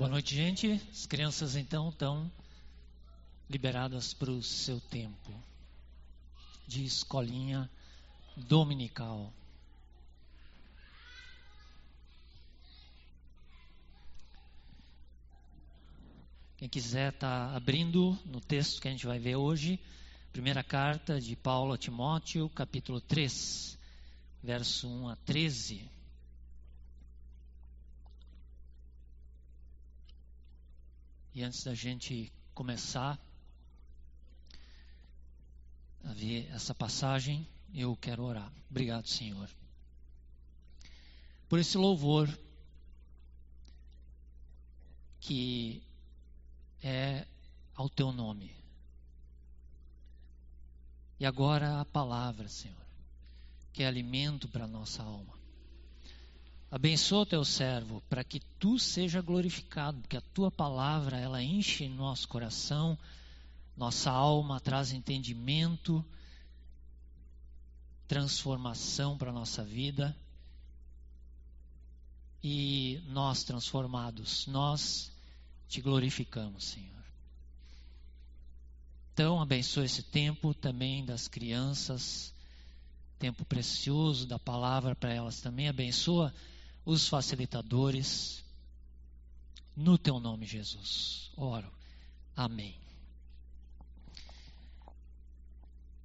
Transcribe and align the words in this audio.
Boa 0.00 0.08
noite, 0.08 0.34
gente. 0.34 0.80
As 0.90 1.04
crianças 1.04 1.56
então 1.56 1.90
estão 1.90 2.32
liberadas 3.50 4.14
para 4.14 4.30
o 4.30 4.42
seu 4.42 4.80
tempo 4.80 5.30
de 6.66 6.82
escolinha 6.86 7.70
dominical. 8.34 9.30
Quem 16.56 16.66
quiser 16.66 17.12
está 17.12 17.54
abrindo 17.54 18.18
no 18.24 18.40
texto 18.40 18.80
que 18.80 18.88
a 18.88 18.90
gente 18.90 19.04
vai 19.04 19.18
ver 19.18 19.36
hoje, 19.36 19.78
primeira 20.32 20.64
carta 20.64 21.20
de 21.20 21.36
Paulo 21.36 21.74
a 21.74 21.76
Timóteo, 21.76 22.48
capítulo 22.48 23.02
3, 23.02 23.78
verso 24.42 24.88
1 24.88 25.08
a 25.10 25.16
13. 25.16 25.99
E 31.34 31.42
antes 31.42 31.62
da 31.64 31.74
gente 31.74 32.32
começar 32.54 33.18
a 36.04 36.12
ver 36.12 36.50
essa 36.52 36.74
passagem, 36.74 37.46
eu 37.74 37.96
quero 37.96 38.24
orar. 38.24 38.52
Obrigado, 38.68 39.08
Senhor, 39.08 39.48
por 41.48 41.58
esse 41.58 41.76
louvor 41.78 42.28
que 45.20 45.82
é 46.82 47.26
ao 47.74 47.88
teu 47.88 48.12
nome. 48.12 48.54
E 51.18 51.26
agora 51.26 51.80
a 51.80 51.84
palavra, 51.84 52.48
Senhor, 52.48 52.76
que 53.72 53.82
é 53.82 53.86
alimento 53.86 54.48
para 54.48 54.64
a 54.64 54.68
nossa 54.68 55.02
alma. 55.02 55.39
Abençoa 56.70 57.22
o 57.22 57.26
teu 57.26 57.44
servo 57.44 58.00
para 58.08 58.22
que 58.22 58.38
tu 58.58 58.78
seja 58.78 59.20
glorificado, 59.20 60.00
porque 60.00 60.16
a 60.16 60.20
tua 60.20 60.52
palavra 60.52 61.18
ela 61.18 61.42
enche 61.42 61.88
nosso 61.88 62.28
coração, 62.28 62.96
nossa 63.76 64.08
alma 64.08 64.60
traz 64.60 64.92
entendimento, 64.92 66.04
transformação 68.06 69.18
para 69.18 69.30
a 69.30 69.32
nossa 69.32 69.64
vida. 69.64 70.16
E 72.42 73.02
nós 73.08 73.42
transformados, 73.42 74.46
nós 74.46 75.12
te 75.68 75.80
glorificamos, 75.80 76.64
Senhor. 76.64 77.04
Então, 79.12 79.42
abençoa 79.42 79.84
esse 79.84 80.04
tempo 80.04 80.54
também 80.54 81.04
das 81.04 81.26
crianças, 81.26 82.32
tempo 83.18 83.44
precioso 83.44 84.26
da 84.26 84.38
palavra 84.38 84.94
para 84.94 85.12
elas 85.12 85.40
também. 85.40 85.68
Abençoa 85.68 86.32
os 86.84 87.08
facilitadores, 87.08 88.44
no 89.76 89.96
teu 89.96 90.18
nome, 90.18 90.46
Jesus. 90.46 91.30
Oro. 91.36 91.70
Amém. 92.36 92.76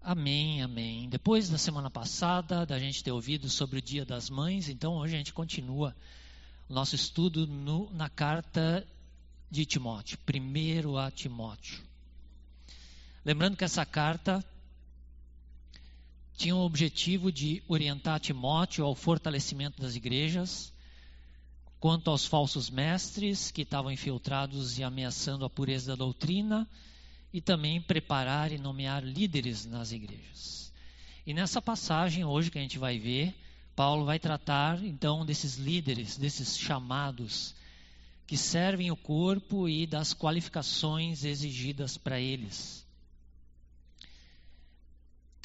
Amém, 0.01 0.61
amém. 0.61 1.09
Depois 1.09 1.49
da 1.49 1.57
semana 1.57 1.89
passada, 1.89 2.65
da 2.65 2.77
gente 2.77 3.03
ter 3.03 3.11
ouvido 3.11 3.49
sobre 3.49 3.79
o 3.79 3.81
Dia 3.81 4.05
das 4.05 4.29
Mães, 4.29 4.69
então 4.69 4.97
hoje 4.97 5.15
a 5.15 5.17
gente 5.17 5.33
continua 5.33 5.95
o 6.69 6.73
nosso 6.73 6.93
estudo 6.93 7.47
no, 7.47 7.89
na 7.91 8.07
carta 8.07 8.85
de 9.49 9.65
Timóteo, 9.65 10.17
primeiro 10.25 10.97
a 10.97 11.09
Timóteo. 11.09 11.81
Lembrando 13.23 13.57
que 13.57 13.63
essa 13.63 13.83
carta 13.83 14.45
tinha 16.37 16.55
o 16.55 16.65
objetivo 16.65 17.31
de 17.31 17.63
orientar 17.67 18.19
Timóteo 18.19 18.85
ao 18.85 18.93
fortalecimento 18.93 19.81
das 19.81 19.95
igrejas, 19.95 20.73
quanto 21.79 22.09
aos 22.09 22.25
falsos 22.25 22.69
mestres 22.69 23.51
que 23.51 23.61
estavam 23.61 23.91
infiltrados 23.91 24.77
e 24.77 24.83
ameaçando 24.83 25.45
a 25.45 25.49
pureza 25.49 25.91
da 25.91 25.95
doutrina, 25.95 26.67
e 27.31 27.41
também 27.41 27.81
preparar 27.81 28.51
e 28.51 28.57
nomear 28.57 29.03
líderes 29.03 29.65
nas 29.65 29.91
igrejas. 29.91 30.71
E 31.25 31.33
nessa 31.33 31.61
passagem, 31.61 32.23
hoje 32.23 32.49
que 32.49 32.57
a 32.57 32.61
gente 32.61 32.79
vai 32.79 32.97
ver, 32.97 33.33
Paulo 33.75 34.05
vai 34.05 34.19
tratar 34.19 34.81
então 34.83 35.25
desses 35.25 35.55
líderes, 35.55 36.17
desses 36.17 36.57
chamados, 36.57 37.53
que 38.25 38.37
servem 38.37 38.89
o 38.89 38.95
corpo 38.95 39.67
e 39.67 39.85
das 39.85 40.13
qualificações 40.13 41.25
exigidas 41.25 41.97
para 41.97 42.19
eles 42.19 42.84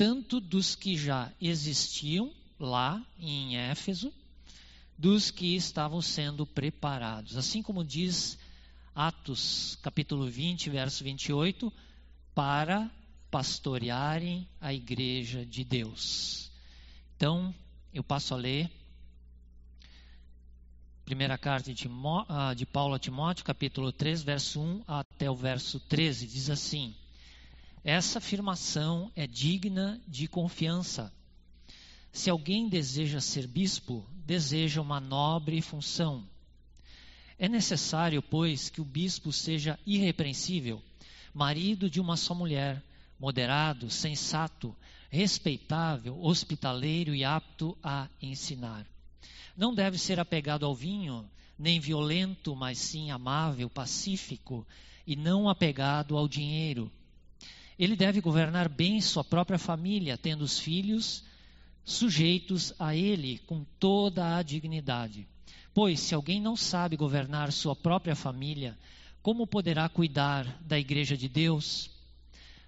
tanto 0.00 0.41
dos 0.41 0.75
que 0.75 0.97
já 0.97 1.31
existiam 1.38 2.33
lá 2.59 3.06
em 3.19 3.59
Éfeso, 3.59 4.11
dos 4.97 5.31
que 5.31 5.55
estavam 5.55 6.00
sendo 6.00 6.47
preparados. 6.47 7.37
Assim 7.37 7.62
como 7.62 7.84
diz 7.84 8.38
Atos 8.94 9.77
capítulo 9.83 10.27
20, 10.27 10.71
verso 10.71 11.05
28, 11.05 11.71
para 12.34 12.91
pastorearem 13.31 14.49
a 14.59 14.72
igreja 14.72 15.44
de 15.44 15.65
Deus. 15.65 16.50
Então, 17.15 17.55
eu 17.93 18.03
passo 18.03 18.32
a 18.32 18.38
ler. 18.38 18.71
Primeira 21.05 21.37
carta 21.37 21.75
de, 21.75 21.91
ah, 22.27 22.55
de 22.55 22.65
Paulo 22.65 22.94
a 22.94 22.99
Timóteo, 22.99 23.44
capítulo 23.44 23.93
3, 23.93 24.22
verso 24.22 24.62
1 24.62 24.82
até 24.88 25.31
o 25.31 25.37
verso 25.37 25.78
13, 25.78 26.27
diz 26.27 26.49
assim: 26.49 26.94
essa 27.82 28.18
afirmação 28.18 29.10
é 29.16 29.26
digna 29.26 29.98
de 30.06 30.28
confiança. 30.28 31.12
Se 32.12 32.28
alguém 32.28 32.68
deseja 32.68 33.20
ser 33.20 33.46
bispo, 33.46 34.06
deseja 34.26 34.82
uma 34.82 35.00
nobre 35.00 35.62
função. 35.62 36.28
É 37.38 37.48
necessário, 37.48 38.20
pois, 38.20 38.69
que 38.69 38.82
o 38.82 38.84
bispo 38.84 39.32
seja 39.32 39.78
irrepreensível, 39.86 40.82
marido 41.32 41.88
de 41.88 42.00
uma 42.00 42.19
só 42.19 42.34
mulher, 42.34 42.82
moderado, 43.19 43.88
sensato, 43.88 44.76
respeitável, 45.08 46.22
hospitaleiro 46.22 47.14
e 47.14 47.24
apto 47.24 47.78
a 47.82 48.08
ensinar. 48.20 48.86
Não 49.56 49.74
deve 49.74 49.96
ser 49.96 50.20
apegado 50.20 50.66
ao 50.66 50.74
vinho, 50.74 51.28
nem 51.58 51.80
violento, 51.80 52.54
mas 52.54 52.78
sim 52.78 53.10
amável, 53.10 53.70
pacífico 53.70 54.66
e 55.06 55.16
não 55.16 55.48
apegado 55.48 56.16
ao 56.19 56.28
dinheiro 56.28 56.92
ele 57.80 57.96
deve 57.96 58.20
governar 58.20 58.68
bem 58.68 59.00
sua 59.00 59.24
própria 59.24 59.58
família, 59.58 60.18
tendo 60.18 60.42
os 60.42 60.58
filhos 60.58 61.24
sujeitos 61.82 62.74
a 62.78 62.94
ele 62.94 63.38
com 63.46 63.64
toda 63.78 64.36
a 64.36 64.42
dignidade. 64.42 65.26
Pois, 65.72 65.98
se 65.98 66.14
alguém 66.14 66.42
não 66.42 66.54
sabe 66.54 66.94
governar 66.94 67.50
sua 67.50 67.74
própria 67.74 68.14
família, 68.14 68.78
como 69.22 69.46
poderá 69.46 69.88
cuidar 69.88 70.44
da 70.60 70.78
igreja 70.78 71.16
de 71.16 71.26
Deus? 71.26 71.90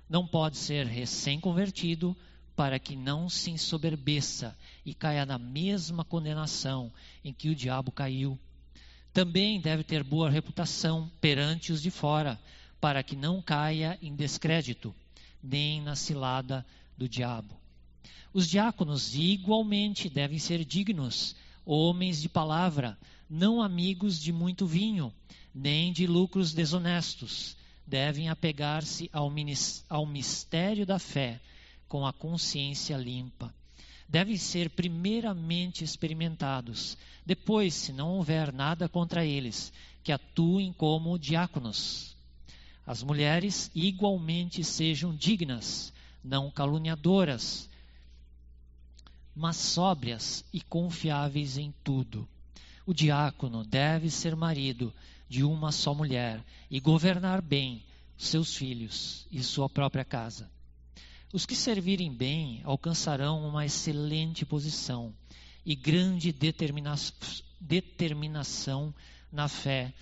Não 0.08 0.26
pode 0.26 0.56
ser 0.56 0.86
recém-convertido 0.86 2.16
para 2.56 2.78
que 2.78 2.96
não 2.96 3.28
se 3.28 3.50
ensoberbeça 3.50 4.56
e 4.82 4.94
caia 4.94 5.26
na 5.26 5.36
mesma 5.36 6.06
condenação 6.06 6.90
em 7.22 7.34
que 7.34 7.50
o 7.50 7.54
diabo 7.54 7.92
caiu. 7.92 8.38
Também 9.12 9.60
deve 9.60 9.84
ter 9.84 10.02
boa 10.02 10.30
reputação 10.30 11.12
perante 11.20 11.70
os 11.70 11.82
de 11.82 11.90
fora, 11.90 12.40
para 12.80 13.02
que 13.02 13.14
não 13.14 13.42
caia 13.42 13.98
em 14.00 14.16
descrédito 14.16 14.94
nem 15.42 15.80
na 15.80 15.96
cilada 15.96 16.64
do 16.96 17.08
diabo. 17.08 17.60
Os 18.32 18.48
diáconos 18.48 19.14
igualmente 19.14 20.08
devem 20.08 20.38
ser 20.38 20.64
dignos, 20.64 21.36
homens 21.66 22.22
de 22.22 22.28
palavra, 22.28 22.98
não 23.28 23.60
amigos 23.60 24.18
de 24.18 24.32
muito 24.32 24.66
vinho, 24.66 25.12
nem 25.54 25.92
de 25.92 26.06
lucros 26.06 26.54
desonestos. 26.54 27.56
Devem 27.86 28.28
apegar-se 28.28 29.10
ao, 29.12 30.06
mistério 30.06 30.86
da 30.86 30.98
fé 30.98 31.40
com 31.88 32.06
a 32.06 32.12
consciência 32.12 32.96
limpa. 32.96 33.52
Devem 34.08 34.36
ser 34.36 34.70
primeiramente 34.70 35.84
experimentados, 35.84 36.96
depois, 37.24 37.74
se 37.74 37.92
não 37.92 38.16
houver 38.16 38.52
nada 38.52 38.88
contra 38.88 39.24
eles, 39.24 39.72
que 40.02 40.12
atuem 40.12 40.72
como 40.72 41.18
diáconos 41.18 42.11
as 42.86 43.02
mulheres 43.02 43.70
igualmente 43.74 44.64
sejam 44.64 45.14
dignas, 45.14 45.92
não 46.22 46.50
caluniadoras, 46.50 47.68
mas 49.34 49.56
sóbrias 49.56 50.44
e 50.52 50.60
confiáveis 50.60 51.56
em 51.56 51.72
tudo. 51.82 52.28
O 52.84 52.92
diácono 52.92 53.64
deve 53.64 54.10
ser 54.10 54.34
marido 54.34 54.92
de 55.28 55.44
uma 55.44 55.70
só 55.72 55.94
mulher 55.94 56.44
e 56.70 56.80
governar 56.80 57.40
bem 57.40 57.82
seus 58.18 58.54
filhos 58.54 59.26
e 59.30 59.42
sua 59.42 59.68
própria 59.68 60.04
casa. 60.04 60.50
Os 61.32 61.46
que 61.46 61.56
servirem 61.56 62.12
bem 62.12 62.60
alcançarão 62.64 63.48
uma 63.48 63.64
excelente 63.64 64.44
posição 64.44 65.14
e 65.64 65.74
grande 65.74 66.32
determina 66.32 66.94
determinação 67.58 68.92
na 69.30 69.48
fé 69.48 69.94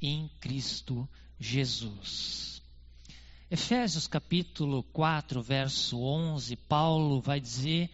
em 0.00 0.30
Cristo 0.40 1.06
Jesus. 1.40 2.62
Efésios 3.50 4.06
capítulo 4.06 4.82
4, 4.92 5.42
verso 5.42 5.98
11, 5.98 6.54
Paulo 6.54 7.18
vai 7.20 7.40
dizer 7.40 7.90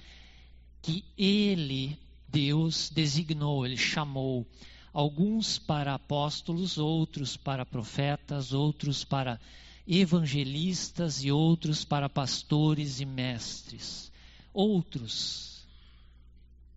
que 0.82 1.04
ele, 1.16 1.96
Deus, 2.28 2.90
designou, 2.90 3.64
ele 3.64 3.76
chamou 3.76 4.44
alguns 4.92 5.58
para 5.58 5.94
apóstolos, 5.94 6.76
outros 6.76 7.36
para 7.36 7.64
profetas, 7.64 8.52
outros 8.52 9.04
para 9.04 9.40
evangelistas 9.86 11.22
e 11.22 11.30
outros 11.30 11.84
para 11.84 12.08
pastores 12.08 13.00
e 13.00 13.06
mestres. 13.06 14.10
Outros 14.52 15.64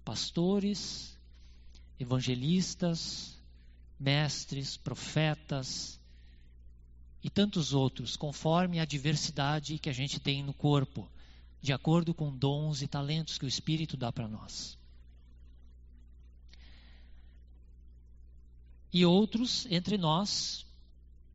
pastores, 0.06 1.18
evangelistas, 2.00 3.36
mestres, 4.00 4.78
profetas 4.78 5.99
e 7.24 7.30
tantos 7.30 7.74
outros, 7.74 8.16
conforme 8.16 8.80
a 8.80 8.86
diversidade 8.86 9.80
que 9.80 9.90
a 9.90 9.94
gente 9.94 10.20
tem 10.20 10.44
no 10.44 10.54
corpo, 10.54 11.10
de 11.62 11.74
acordo 11.74 12.14
com 12.14 12.36
dons 12.36 12.82
e 12.82 12.88
talentos 12.88 13.38
que 13.38 13.46
o 13.46 13.48
Espírito 13.48 13.98
dá 13.98 14.12
para 14.12 14.28
nós. 14.28 14.80
e 18.92 19.06
outros 19.06 19.68
entre 19.70 19.98
nós, 19.98 20.66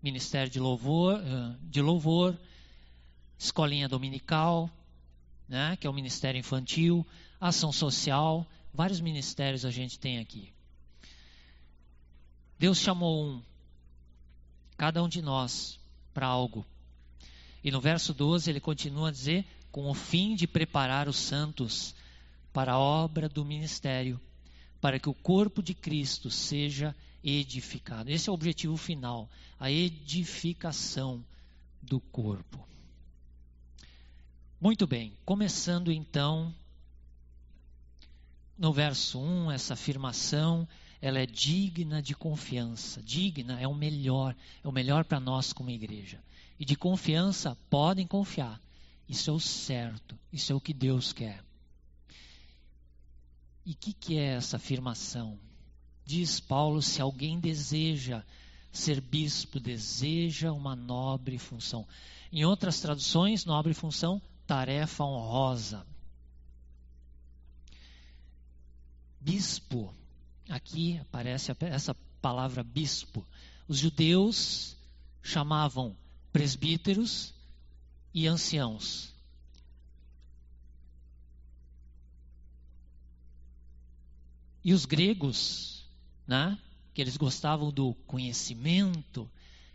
Ministério 0.02 0.50
de 0.50 0.58
Louvor, 0.58 1.20
eh, 1.20 1.56
de 1.62 1.80
louvor 1.80 2.38
Escolinha 3.38 3.88
Dominical, 3.88 4.68
né, 5.48 5.76
que 5.76 5.86
é 5.86 5.90
o 5.90 5.94
Ministério 5.94 6.38
Infantil, 6.38 7.06
Ação 7.40 7.72
Social, 7.72 8.46
vários 8.72 9.00
ministérios 9.00 9.64
a 9.64 9.70
gente 9.70 9.98
tem 9.98 10.18
aqui. 10.18 10.52
Deus 12.58 12.78
chamou 12.78 13.24
um, 13.24 13.42
cada 14.76 15.02
um 15.02 15.08
de 15.08 15.22
nós, 15.22 15.78
para 16.12 16.26
algo. 16.26 16.64
E 17.62 17.70
no 17.70 17.80
verso 17.80 18.12
12 18.12 18.50
ele 18.50 18.60
continua 18.60 19.08
a 19.08 19.12
dizer: 19.12 19.44
com 19.70 19.90
o 19.90 19.94
fim 19.94 20.34
de 20.34 20.46
preparar 20.46 21.08
os 21.08 21.16
santos 21.16 21.94
para 22.52 22.74
a 22.74 22.78
obra 22.78 23.28
do 23.28 23.44
ministério, 23.44 24.20
para 24.80 25.00
que 25.00 25.08
o 25.08 25.14
corpo 25.14 25.62
de 25.62 25.74
Cristo 25.74 26.30
seja 26.30 26.94
edificado. 27.22 28.10
Esse 28.10 28.28
é 28.28 28.32
o 28.32 28.34
objetivo 28.34 28.76
final, 28.76 29.28
a 29.58 29.70
edificação 29.70 31.24
do 31.82 31.98
corpo. 31.98 32.66
Muito 34.60 34.86
bem, 34.86 35.12
começando 35.24 35.90
então 35.90 36.54
no 38.56 38.72
verso 38.72 39.18
1, 39.18 39.50
essa 39.50 39.74
afirmação, 39.74 40.68
ela 41.04 41.18
é 41.18 41.26
digna 41.26 42.00
de 42.00 42.14
confiança. 42.14 43.02
Digna 43.02 43.60
é 43.60 43.68
o 43.68 43.74
melhor, 43.74 44.34
é 44.64 44.66
o 44.66 44.72
melhor 44.72 45.04
para 45.04 45.20
nós 45.20 45.52
como 45.52 45.68
igreja. 45.68 46.18
E 46.58 46.64
de 46.64 46.74
confiança, 46.74 47.54
podem 47.68 48.06
confiar. 48.06 48.58
Isso 49.06 49.28
é 49.28 49.32
o 49.34 49.38
certo, 49.38 50.18
isso 50.32 50.50
é 50.50 50.54
o 50.54 50.60
que 50.60 50.72
Deus 50.72 51.12
quer. 51.12 51.44
E 53.66 53.72
o 53.72 53.76
que, 53.76 53.92
que 53.92 54.16
é 54.16 54.36
essa 54.36 54.56
afirmação? 54.56 55.38
Diz 56.06 56.40
Paulo: 56.40 56.80
se 56.80 57.02
alguém 57.02 57.38
deseja 57.38 58.24
ser 58.72 58.98
bispo, 59.02 59.60
deseja 59.60 60.52
uma 60.52 60.74
nobre 60.74 61.36
função. 61.36 61.86
Em 62.32 62.46
outras 62.46 62.80
traduções, 62.80 63.44
nobre 63.44 63.74
função, 63.74 64.22
tarefa 64.46 65.04
honrosa. 65.04 65.86
Bispo, 69.20 69.94
aqui 70.48 70.98
aparece 70.98 71.54
essa 71.60 71.94
palavra 72.20 72.62
bispo. 72.62 73.26
Os 73.66 73.78
judeus 73.78 74.76
chamavam 75.22 75.96
presbíteros 76.32 77.32
e 78.12 78.26
anciãos. 78.26 79.12
E 84.62 84.72
os 84.72 84.86
gregos 84.86 85.74
né? 86.26 86.58
que 86.92 87.02
eles 87.02 87.16
gostavam 87.16 87.70
do 87.70 87.94
conhecimento, 88.06 89.30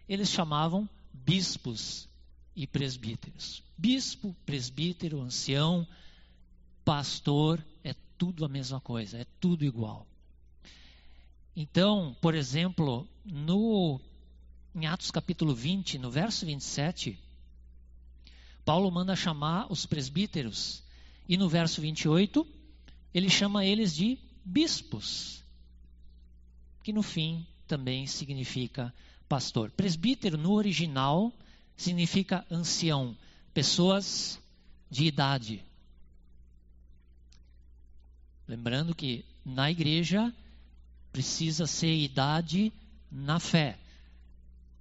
eles 0.07 0.29
chamavam 0.29 0.89
bispos 1.13 2.07
e 2.55 2.65
presbíteros. 2.65 3.61
Bispo, 3.77 4.35
presbítero, 4.45 5.21
ancião, 5.21 5.87
pastor, 6.83 7.63
é 7.83 7.93
tudo 8.17 8.45
a 8.45 8.49
mesma 8.49 8.79
coisa, 8.79 9.17
é 9.17 9.25
tudo 9.39 9.63
igual. 9.63 10.07
Então, 11.61 12.15
por 12.21 12.35
exemplo, 12.35 13.05
no 13.25 13.99
em 14.73 14.87
Atos 14.87 15.11
capítulo 15.11 15.53
20, 15.53 15.97
no 15.97 16.09
verso 16.09 16.45
27, 16.45 17.19
Paulo 18.63 18.89
manda 18.89 19.13
chamar 19.13 19.69
os 19.69 19.85
presbíteros, 19.85 20.81
e 21.27 21.35
no 21.35 21.49
verso 21.49 21.81
28, 21.81 22.47
ele 23.13 23.29
chama 23.29 23.65
eles 23.65 23.93
de 23.93 24.17
bispos 24.45 25.43
que 26.81 26.93
no 26.93 27.03
fim 27.03 27.45
também 27.67 28.07
significa 28.07 28.93
pastor. 29.27 29.69
Presbítero 29.69 30.37
no 30.37 30.53
original 30.53 31.29
significa 31.75 32.45
ancião, 32.49 33.17
pessoas 33.53 34.41
de 34.89 35.03
idade. 35.03 35.61
Lembrando 38.47 38.95
que 38.95 39.25
na 39.43 39.69
igreja 39.69 40.33
precisa 41.19 41.67
ser 41.67 41.93
idade 41.93 42.71
na 43.11 43.41
fé. 43.41 43.77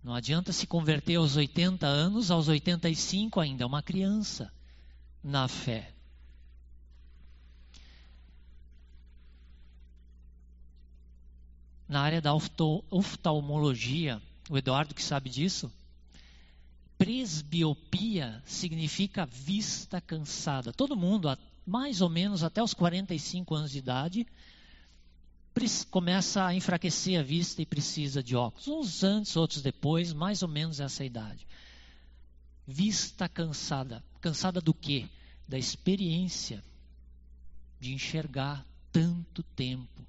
Não 0.04 0.14
adianta 0.14 0.52
se 0.52 0.68
converter 0.68 1.16
aos 1.16 1.34
80 1.36 1.84
anos, 1.84 2.30
aos 2.30 2.46
85 2.46 3.40
ainda, 3.40 3.64
é 3.64 3.66
uma 3.66 3.82
criança 3.82 4.52
na 5.22 5.48
fé. 5.48 5.92
na 11.88 12.02
área 12.02 12.20
da 12.20 12.32
oftalmologia, 12.34 14.20
o 14.50 14.58
Eduardo 14.58 14.94
que 14.94 15.02
sabe 15.02 15.30
disso, 15.30 15.72
presbiopia 16.98 18.42
significa 18.44 19.24
vista 19.24 19.98
cansada. 19.98 20.70
Todo 20.70 20.94
mundo, 20.94 21.34
mais 21.66 22.02
ou 22.02 22.10
menos 22.10 22.44
até 22.44 22.62
os 22.62 22.74
45 22.74 23.54
anos 23.54 23.70
de 23.70 23.78
idade, 23.78 24.26
começa 25.90 26.44
a 26.44 26.54
enfraquecer 26.54 27.18
a 27.18 27.22
vista 27.22 27.62
e 27.62 27.66
precisa 27.66 28.22
de 28.22 28.36
óculos. 28.36 28.68
Uns 28.68 29.02
antes, 29.02 29.36
outros 29.36 29.62
depois, 29.62 30.12
mais 30.12 30.42
ou 30.42 30.48
menos 30.48 30.80
essa 30.80 31.04
idade. 31.04 31.46
Vista 32.66 33.28
cansada. 33.28 34.04
Cansada 34.20 34.60
do 34.60 34.74
quê? 34.74 35.06
Da 35.46 35.58
experiência 35.58 36.62
de 37.80 37.92
enxergar 37.92 38.66
tanto 38.92 39.42
tempo 39.42 40.08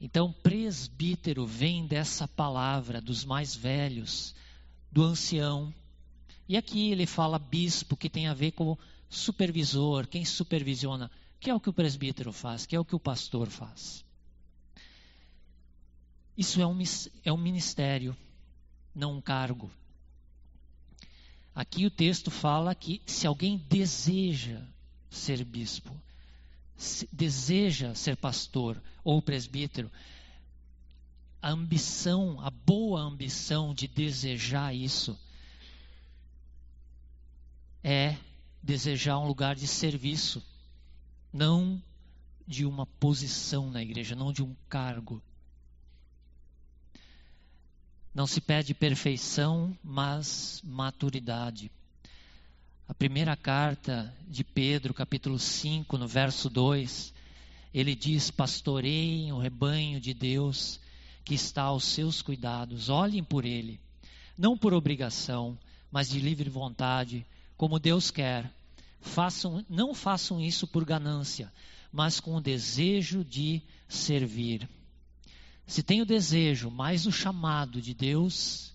então, 0.00 0.32
presbítero 0.32 1.46
vem 1.46 1.86
dessa 1.86 2.28
palavra 2.28 3.00
dos 3.00 3.24
mais 3.24 3.54
velhos, 3.56 4.34
do 4.92 5.02
ancião. 5.02 5.74
E 6.48 6.56
aqui 6.56 6.90
ele 6.90 7.06
fala 7.06 7.38
bispo, 7.38 7.96
que 7.96 8.10
tem 8.10 8.26
a 8.26 8.34
ver 8.34 8.52
com 8.52 8.76
supervisor, 9.08 10.06
quem 10.06 10.24
supervisiona, 10.24 11.10
que 11.40 11.48
é 11.48 11.54
o 11.54 11.60
que 11.60 11.70
o 11.70 11.72
presbítero 11.72 12.32
faz, 12.32 12.66
que 12.66 12.76
é 12.76 12.80
o 12.80 12.84
que 12.84 12.94
o 12.94 13.00
pastor 13.00 13.48
faz. 13.48 14.04
Isso 16.36 16.60
é 16.60 16.66
um, 16.66 16.78
é 17.24 17.32
um 17.32 17.38
ministério, 17.38 18.16
não 18.94 19.16
um 19.16 19.20
cargo. 19.20 19.70
Aqui 21.54 21.86
o 21.86 21.90
texto 21.90 22.30
fala 22.30 22.74
que 22.74 23.00
se 23.06 23.26
alguém 23.26 23.56
deseja 23.56 24.60
ser 25.10 25.42
bispo, 25.44 25.90
deseja 27.10 27.94
ser 27.94 28.16
pastor 28.16 28.82
ou 29.02 29.22
presbítero, 29.22 29.90
a 31.40 31.50
ambição, 31.50 32.38
a 32.40 32.50
boa 32.50 33.00
ambição 33.00 33.72
de 33.72 33.88
desejar 33.88 34.74
isso 34.74 35.18
é 37.82 38.16
desejar 38.62 39.16
um 39.18 39.28
lugar 39.28 39.54
de 39.54 39.66
serviço, 39.66 40.44
não 41.32 41.80
de 42.46 42.66
uma 42.66 42.84
posição 42.84 43.70
na 43.70 43.80
igreja, 43.80 44.16
não 44.16 44.32
de 44.32 44.42
um 44.42 44.54
cargo. 44.68 45.22
Não 48.16 48.26
se 48.26 48.40
pede 48.40 48.72
perfeição, 48.72 49.76
mas 49.84 50.62
maturidade. 50.64 51.70
A 52.88 52.94
primeira 52.94 53.36
carta 53.36 54.10
de 54.26 54.42
Pedro, 54.42 54.94
capítulo 54.94 55.38
5, 55.38 55.98
no 55.98 56.08
verso 56.08 56.48
2, 56.48 57.12
ele 57.74 57.94
diz: 57.94 58.30
Pastoreiem 58.30 59.34
o 59.34 59.38
rebanho 59.38 60.00
de 60.00 60.14
Deus 60.14 60.80
que 61.26 61.34
está 61.34 61.64
aos 61.64 61.84
seus 61.84 62.22
cuidados, 62.22 62.88
olhem 62.88 63.22
por 63.22 63.44
ele, 63.44 63.78
não 64.38 64.56
por 64.56 64.72
obrigação, 64.72 65.58
mas 65.92 66.08
de 66.08 66.18
livre 66.18 66.48
vontade, 66.48 67.22
como 67.54 67.78
Deus 67.78 68.10
quer. 68.10 68.50
Façam, 68.98 69.62
não 69.68 69.92
façam 69.92 70.40
isso 70.40 70.66
por 70.66 70.86
ganância, 70.86 71.52
mas 71.92 72.18
com 72.18 72.34
o 72.34 72.40
desejo 72.40 73.22
de 73.22 73.60
servir. 73.86 74.66
Se 75.66 75.82
tem 75.82 76.00
o 76.00 76.06
desejo 76.06 76.70
mais 76.70 77.06
o 77.06 77.12
chamado 77.12 77.82
de 77.82 77.92
Deus, 77.92 78.74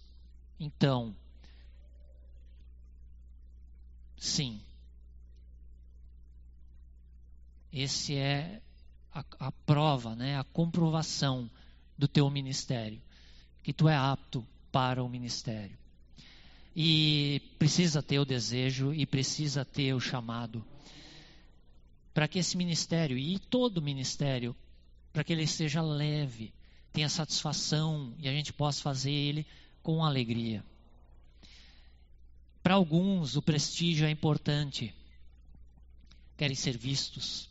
então 0.59 1.15
Sim. 4.21 4.61
Esse 7.73 8.15
é 8.15 8.61
a, 9.11 9.25
a 9.39 9.51
prova, 9.51 10.15
né, 10.15 10.37
a 10.37 10.43
comprovação 10.43 11.49
do 11.97 12.07
teu 12.07 12.29
ministério, 12.29 13.01
que 13.63 13.73
tu 13.73 13.89
é 13.89 13.95
apto 13.95 14.45
para 14.71 15.03
o 15.03 15.09
ministério. 15.09 15.75
E 16.75 17.41
precisa 17.57 18.03
ter 18.03 18.19
o 18.19 18.25
desejo 18.25 18.93
e 18.93 19.07
precisa 19.07 19.65
ter 19.65 19.91
o 19.95 19.99
chamado 19.99 20.63
para 22.13 22.27
que 22.27 22.37
esse 22.37 22.55
ministério 22.55 23.17
e 23.17 23.39
todo 23.39 23.81
ministério, 23.81 24.55
para 25.11 25.23
que 25.23 25.33
ele 25.33 25.47
seja 25.47 25.81
leve, 25.81 26.53
tenha 26.91 27.09
satisfação 27.09 28.13
e 28.19 28.27
a 28.27 28.31
gente 28.31 28.51
possa 28.51 28.81
fazer 28.81 29.11
ele 29.11 29.45
com 29.81 30.03
alegria. 30.03 30.63
Para 32.61 32.75
alguns, 32.75 33.35
o 33.35 33.41
prestígio 33.41 34.05
é 34.05 34.11
importante, 34.11 34.93
querem 36.37 36.55
ser 36.55 36.77
vistos, 36.77 37.49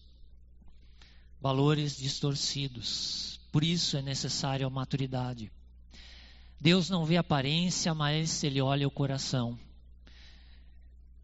valores 1.40 1.96
distorcidos, 1.96 3.40
por 3.50 3.64
isso 3.64 3.96
é 3.96 4.02
necessária 4.02 4.66
a 4.66 4.70
maturidade. 4.70 5.50
Deus 6.60 6.90
não 6.90 7.04
vê 7.04 7.16
aparência, 7.16 7.94
mas 7.94 8.44
Ele 8.44 8.60
olha 8.60 8.86
o 8.86 8.90
coração. 8.90 9.58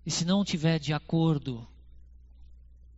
E 0.04 0.11
se 0.11 0.25
não 0.25 0.44
tiver 0.44 0.78
de 0.78 0.92
acordo 0.92 1.66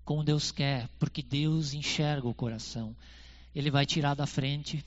como 0.04 0.24
Deus 0.24 0.50
quer, 0.50 0.88
porque 0.98 1.22
Deus 1.22 1.74
enxerga 1.74 2.26
o 2.26 2.34
coração. 2.34 2.96
Ele 3.54 3.70
vai 3.70 3.84
tirar 3.84 4.14
da 4.14 4.26
frente. 4.26 4.82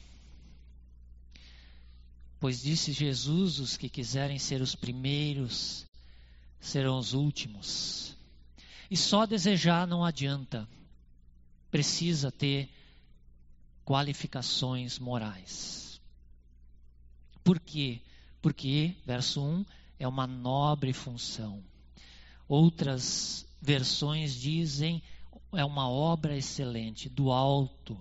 Pois 2.41 2.63
disse 2.63 2.91
Jesus: 2.91 3.59
os 3.59 3.77
que 3.77 3.87
quiserem 3.87 4.39
ser 4.39 4.63
os 4.63 4.73
primeiros 4.73 5.85
serão 6.59 6.97
os 6.97 7.13
últimos. 7.13 8.17
E 8.89 8.97
só 8.97 9.27
desejar 9.27 9.85
não 9.85 10.03
adianta. 10.03 10.67
Precisa 11.69 12.31
ter 12.31 12.67
qualificações 13.85 14.97
morais. 14.97 16.01
Por 17.43 17.59
quê? 17.59 18.01
Porque, 18.41 18.95
verso 19.05 19.39
1, 19.39 19.65
é 19.99 20.07
uma 20.07 20.25
nobre 20.25 20.93
função. 20.93 21.63
Outras 22.47 23.47
versões 23.61 24.33
dizem 24.33 25.01
é 25.53 25.63
uma 25.63 25.87
obra 25.87 26.35
excelente, 26.35 27.07
do 27.07 27.31
alto. 27.31 27.95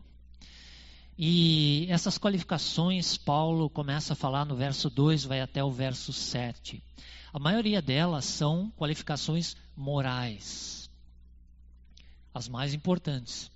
E 1.23 1.87
essas 1.91 2.17
qualificações, 2.17 3.19
Paulo 3.19 3.69
começa 3.69 4.15
a 4.15 4.17
falar 4.17 4.47
no 4.47 4.57
verso 4.57 4.89
2, 4.89 5.25
vai 5.25 5.43
até 5.43 5.62
o 5.62 5.71
verso 5.71 6.15
7. 6.15 6.83
A 7.31 7.39
maioria 7.39 7.83
delas 7.83 8.25
são 8.25 8.71
qualificações 8.71 9.55
morais, 9.77 10.91
as 12.33 12.49
mais 12.49 12.73
importantes. 12.73 13.50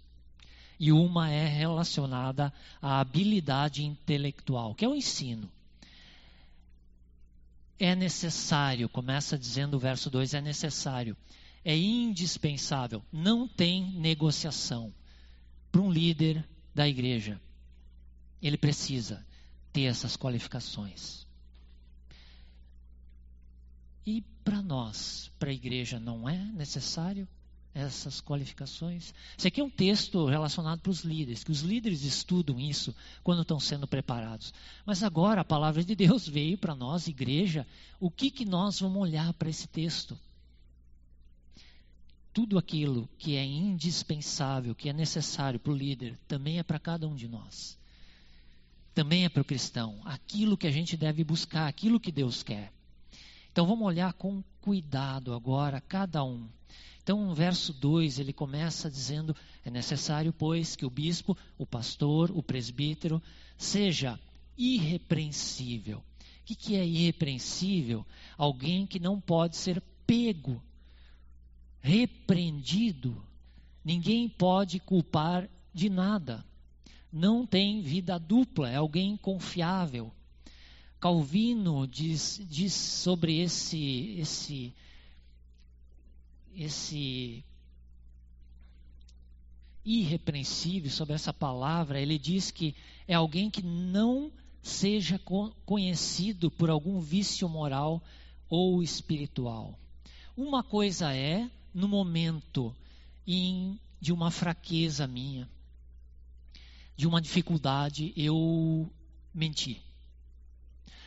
E 0.79 0.93
uma 0.93 1.31
é 1.31 1.47
relacionada 1.47 2.53
à 2.83 3.01
habilidade 3.01 3.83
intelectual, 3.83 4.75
que 4.75 4.85
é 4.85 4.89
o 4.89 4.95
ensino. 4.95 5.51
É 7.79 7.95
necessário, 7.95 8.91
começa 8.91 9.39
dizendo 9.39 9.79
o 9.79 9.81
verso 9.81 10.11
2, 10.11 10.35
é 10.35 10.43
necessário 10.43 11.17
é 11.65 11.75
indispensável, 11.75 13.03
não 13.11 13.49
tem 13.49 13.91
negociação 13.93 14.93
para 15.73 15.81
um 15.81 15.91
líder 15.91 16.47
da 16.75 16.87
igreja. 16.87 17.41
Ele 18.47 18.59
precisa 18.59 19.25
ter 19.73 19.85
essas 19.85 20.17
qualificações. 20.17 21.27
E 24.07 24.23
para 24.45 24.61
nós, 24.61 25.33
para 25.39 25.51
a 25.51 25.55
igreja, 25.55 25.99
não 25.99 26.29
é 26.29 26.37
necessário 26.53 27.27
essas 27.75 28.21
qualificações? 28.21 29.15
Isso 29.37 29.49
aqui 29.49 29.61
é 29.61 29.65
um 29.65 29.71
texto 29.71 30.27
relacionado 30.27 30.81
para 30.81 30.91
os 30.91 31.01
líderes, 31.01 31.43
que 31.43 31.51
os 31.51 31.63
líderes 31.63 32.05
estudam 32.05 32.61
isso 32.61 32.95
quando 33.23 33.41
estão 33.43 33.59
sendo 33.59 33.89
preparados. 33.89 34.53
Mas 34.85 35.03
agora 35.03 35.41
a 35.41 35.45
palavra 35.45 35.83
de 35.83 35.97
Deus 35.97 36.29
veio 36.29 36.59
para 36.59 36.75
nós, 36.75 37.09
igreja, 37.09 37.67
o 37.99 38.11
que, 38.11 38.31
que 38.31 38.45
nós 38.45 38.79
vamos 38.79 39.01
olhar 39.01 39.33
para 39.33 39.49
esse 39.49 39.67
texto? 39.67 40.17
tudo 42.35 42.59
aquilo 42.59 43.09
que 43.17 43.37
é 43.37 43.45
indispensável, 43.45 44.75
que 44.75 44.89
é 44.89 44.93
necessário 44.93 45.61
para 45.61 45.73
o 45.73 45.77
líder, 45.77 46.19
também 46.27 46.59
é 46.59 46.65
para 46.65 46.81
cada 46.81 47.07
um 47.07 47.15
de 47.15 47.29
nós. 47.29 47.79
Também 48.95 49.25
é 49.25 49.29
para 49.29 49.43
o 49.43 49.45
cristão. 49.45 50.01
Aquilo 50.05 50.57
que 50.57 50.67
a 50.67 50.71
gente 50.71 50.97
deve 50.97 51.25
buscar, 51.25 51.67
aquilo 51.67 51.99
que 51.99 52.13
Deus 52.13 52.43
quer. 52.43 52.73
Então 53.51 53.67
vamos 53.67 53.87
olhar 53.87 54.13
com 54.15 54.43
cuidado 54.61 55.35
agora 55.35 55.81
cada 55.81 56.23
um. 56.25 56.49
Então, 57.03 57.27
no 57.27 57.35
verso 57.35 57.73
2, 57.73 58.19
ele 58.19 58.33
começa 58.33 58.91
dizendo: 58.91 59.37
é 59.65 59.71
necessário, 59.71 60.33
pois, 60.33 60.75
que 60.75 60.87
o 60.87 60.91
bispo, 60.91 61.37
o 61.59 61.67
pastor, 61.67 62.31
o 62.31 62.43
presbítero, 62.43 63.23
seja 63.59 64.19
irrepreensível. 64.57 65.99
O 65.99 66.45
que, 66.47 66.55
que 66.55 66.77
é 66.77 66.87
irrepreensível? 66.87 68.07
Alguém 68.39 68.87
que 68.87 68.99
não 68.99 69.21
pode 69.21 69.57
ser 69.57 69.83
pego 70.07 70.63
repreendido, 71.81 73.23
ninguém 73.85 74.27
pode 74.27 74.81
culpar 74.81 75.49
de 75.73 75.91
nada. 75.91 76.43
Não 77.17 77.47
tem 77.47 77.81
vida 77.81 78.19
dupla, 78.19 78.69
é 78.69 78.75
alguém 78.75 79.17
confiável. 79.17 80.11
Calvino 80.99 81.87
diz, 81.87 82.41
diz 82.51 82.73
sobre 82.73 83.39
esse, 83.39 84.17
esse, 84.19 84.75
esse 86.57 87.45
irrepreensível, 89.85 90.91
sobre 90.91 91.15
essa 91.15 91.33
palavra, 91.33 92.01
ele 92.01 92.19
diz 92.19 92.51
que 92.51 92.75
é 93.07 93.15
alguém 93.15 93.49
que 93.49 93.63
não 93.63 94.33
seja 94.61 95.21
conhecido 95.65 96.51
por 96.51 96.69
algum 96.69 96.99
vício 96.99 97.49
moral 97.49 98.03
ou 98.49 98.83
espiritual. 98.83 99.79
Uma 100.37 100.65
coisa 100.65 101.15
é 101.15 101.49
no 101.73 101.87
momento 101.87 102.75
em, 103.25 103.79
de 104.01 104.13
uma 104.13 104.33
fraqueza 104.33 105.07
minha, 105.07 105.49
de 106.97 107.07
uma 107.07 107.21
dificuldade, 107.21 108.13
eu 108.17 108.91
menti. 109.33 109.83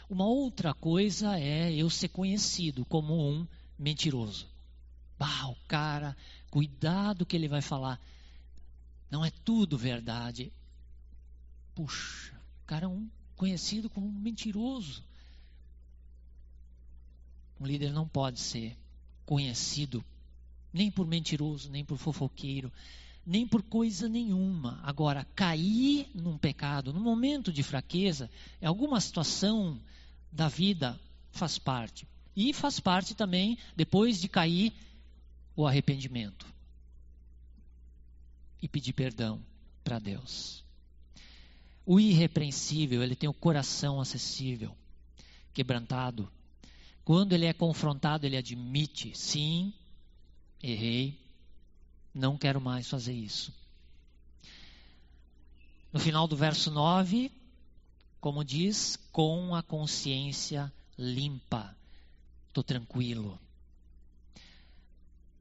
Uma 0.09 0.25
outra 0.25 0.73
coisa 0.73 1.39
é 1.39 1.73
eu 1.73 1.89
ser 1.89 2.09
conhecido 2.09 2.85
como 2.85 3.13
um 3.13 3.45
mentiroso. 3.77 4.47
Bah, 5.19 5.47
o 5.47 5.55
cara, 5.67 6.15
cuidado 6.49 7.25
que 7.25 7.35
ele 7.35 7.47
vai 7.47 7.61
falar. 7.61 7.99
Não 9.09 9.23
é 9.23 9.31
tudo 9.43 9.77
verdade. 9.77 10.51
Puxa, 11.73 12.33
o 12.63 12.65
cara 12.65 12.85
é 12.85 12.87
um 12.87 13.09
conhecido 13.35 13.89
como 13.89 14.07
um 14.07 14.11
mentiroso. 14.11 15.03
Um 17.59 17.65
líder 17.65 17.91
não 17.91 18.07
pode 18.07 18.39
ser 18.39 18.77
conhecido 19.25 20.03
nem 20.71 20.91
por 20.91 21.07
mentiroso, 21.07 21.69
nem 21.69 21.83
por 21.83 21.97
fofoqueiro, 21.97 22.71
nem 23.27 23.45
por 23.45 23.61
coisa 23.61 24.07
nenhuma. 24.07 24.79
Agora, 24.83 25.27
cair 25.35 26.09
num 26.15 26.37
pecado, 26.37 26.93
num 26.93 27.01
momento 27.01 27.51
de 27.51 27.61
fraqueza, 27.61 28.31
é 28.61 28.67
alguma 28.67 29.01
situação 29.01 29.81
da 30.31 30.47
vida 30.47 30.97
faz 31.29 31.59
parte. 31.59 32.07
E 32.33 32.53
faz 32.53 32.79
parte 32.79 33.13
também, 33.13 33.57
depois 33.75 34.21
de 34.21 34.29
cair, 34.29 34.71
o 35.57 35.67
arrependimento. 35.67 36.45
E 38.61 38.67
pedir 38.67 38.93
perdão 38.93 39.43
para 39.83 39.99
Deus. 39.99 40.63
O 41.85 41.99
irrepreensível, 41.99 43.03
ele 43.03 43.15
tem 43.15 43.27
o 43.27 43.33
coração 43.33 43.99
acessível, 43.99 44.73
quebrantado. 45.53 46.31
Quando 47.03 47.33
ele 47.33 47.45
é 47.45 47.53
confrontado, 47.53 48.25
ele 48.25 48.37
admite: 48.37 49.11
sim, 49.17 49.73
errei, 50.61 51.26
não 52.17 52.37
quero 52.37 52.59
mais 52.59 52.89
fazer 52.89 53.13
isso. 53.13 53.53
No 55.93 55.99
final 55.99 56.27
do 56.27 56.35
verso 56.35 56.69
9, 56.69 57.31
como 58.19 58.43
diz, 58.43 58.97
com 59.11 59.55
a 59.55 59.63
consciência 59.63 60.71
limpa, 60.97 61.75
estou 62.47 62.63
tranquilo. 62.63 63.39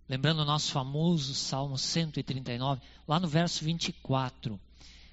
Lembrando 0.09 0.41
o 0.41 0.45
nosso 0.45 0.71
famoso 0.71 1.35
Salmo 1.35 1.77
139, 1.77 2.81
lá 3.09 3.19
no 3.19 3.27
verso 3.27 3.65
24, 3.65 4.61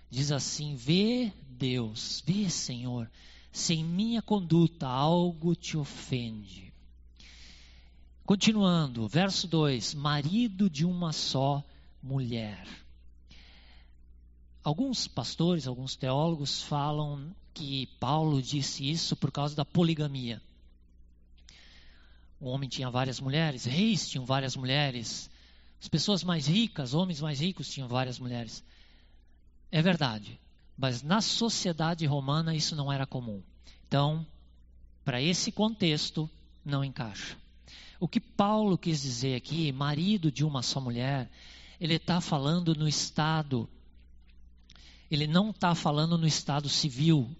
diz 0.10 0.32
assim: 0.32 0.76
Vê 0.76 1.34
Deus, 1.50 2.22
vê 2.26 2.50
Senhor, 2.50 3.10
se 3.52 3.74
em 3.74 3.84
minha 3.84 4.22
conduta 4.22 4.88
algo 4.88 5.56
te 5.56 5.78
ofende. 5.78 6.73
Continuando, 8.26 9.08
verso 9.08 9.48
2: 9.48 9.94
marido 9.96 10.70
de 10.70 10.86
uma 10.86 11.12
só 11.12 11.64
mulher. 12.02 12.66
Alguns 14.64 15.08
pastores, 15.10 15.68
alguns 15.68 15.98
teólogos 15.98 16.62
falam 16.62 17.36
que 17.54 17.88
Paulo 18.00 18.42
disse 18.42 18.90
isso 18.90 19.16
por 19.16 19.30
causa 19.30 19.56
da 19.56 19.66
poligamia. 19.66 20.42
O 22.40 22.48
homem 22.48 22.70
tinha 22.70 22.90
várias 22.90 23.20
mulheres, 23.20 23.66
reis 23.66 24.10
tinham 24.10 24.26
várias 24.26 24.56
mulheres, 24.56 25.30
as 25.82 25.90
pessoas 25.90 26.24
mais 26.24 26.48
ricas, 26.48 26.94
homens 26.94 27.20
mais 27.20 27.42
ricos 27.42 27.68
tinham 27.68 27.90
várias 27.90 28.20
mulheres. 28.20 28.64
É 29.70 29.82
verdade, 29.82 30.40
Mas 30.78 31.04
na 31.04 31.22
sociedade 31.22 32.06
romana 32.06 32.56
isso 32.56 32.76
não 32.76 32.92
era 32.92 33.06
comum. 33.06 33.44
Então, 33.88 34.26
para 35.06 35.22
esse 35.22 35.52
contexto, 35.52 36.30
não 36.66 36.84
encaixa. 36.84 37.43
O 38.04 38.08
que 38.10 38.20
Paulo 38.20 38.78
quis 38.78 39.02
dizer 39.02 39.34
aqui, 39.34 39.72
marido 39.72 40.30
de 40.30 40.44
uma 40.44 40.62
só 40.62 40.82
mulher, 40.82 41.32
ele 41.80 41.94
está 41.94 42.20
falando 42.20 42.76
no 42.76 42.86
estado, 42.86 43.70
ele 45.10 45.26
não 45.26 45.52
está 45.52 45.74
falando 45.74 46.18
no 46.18 46.28
estado 46.28 46.68
civil, 46.68 47.34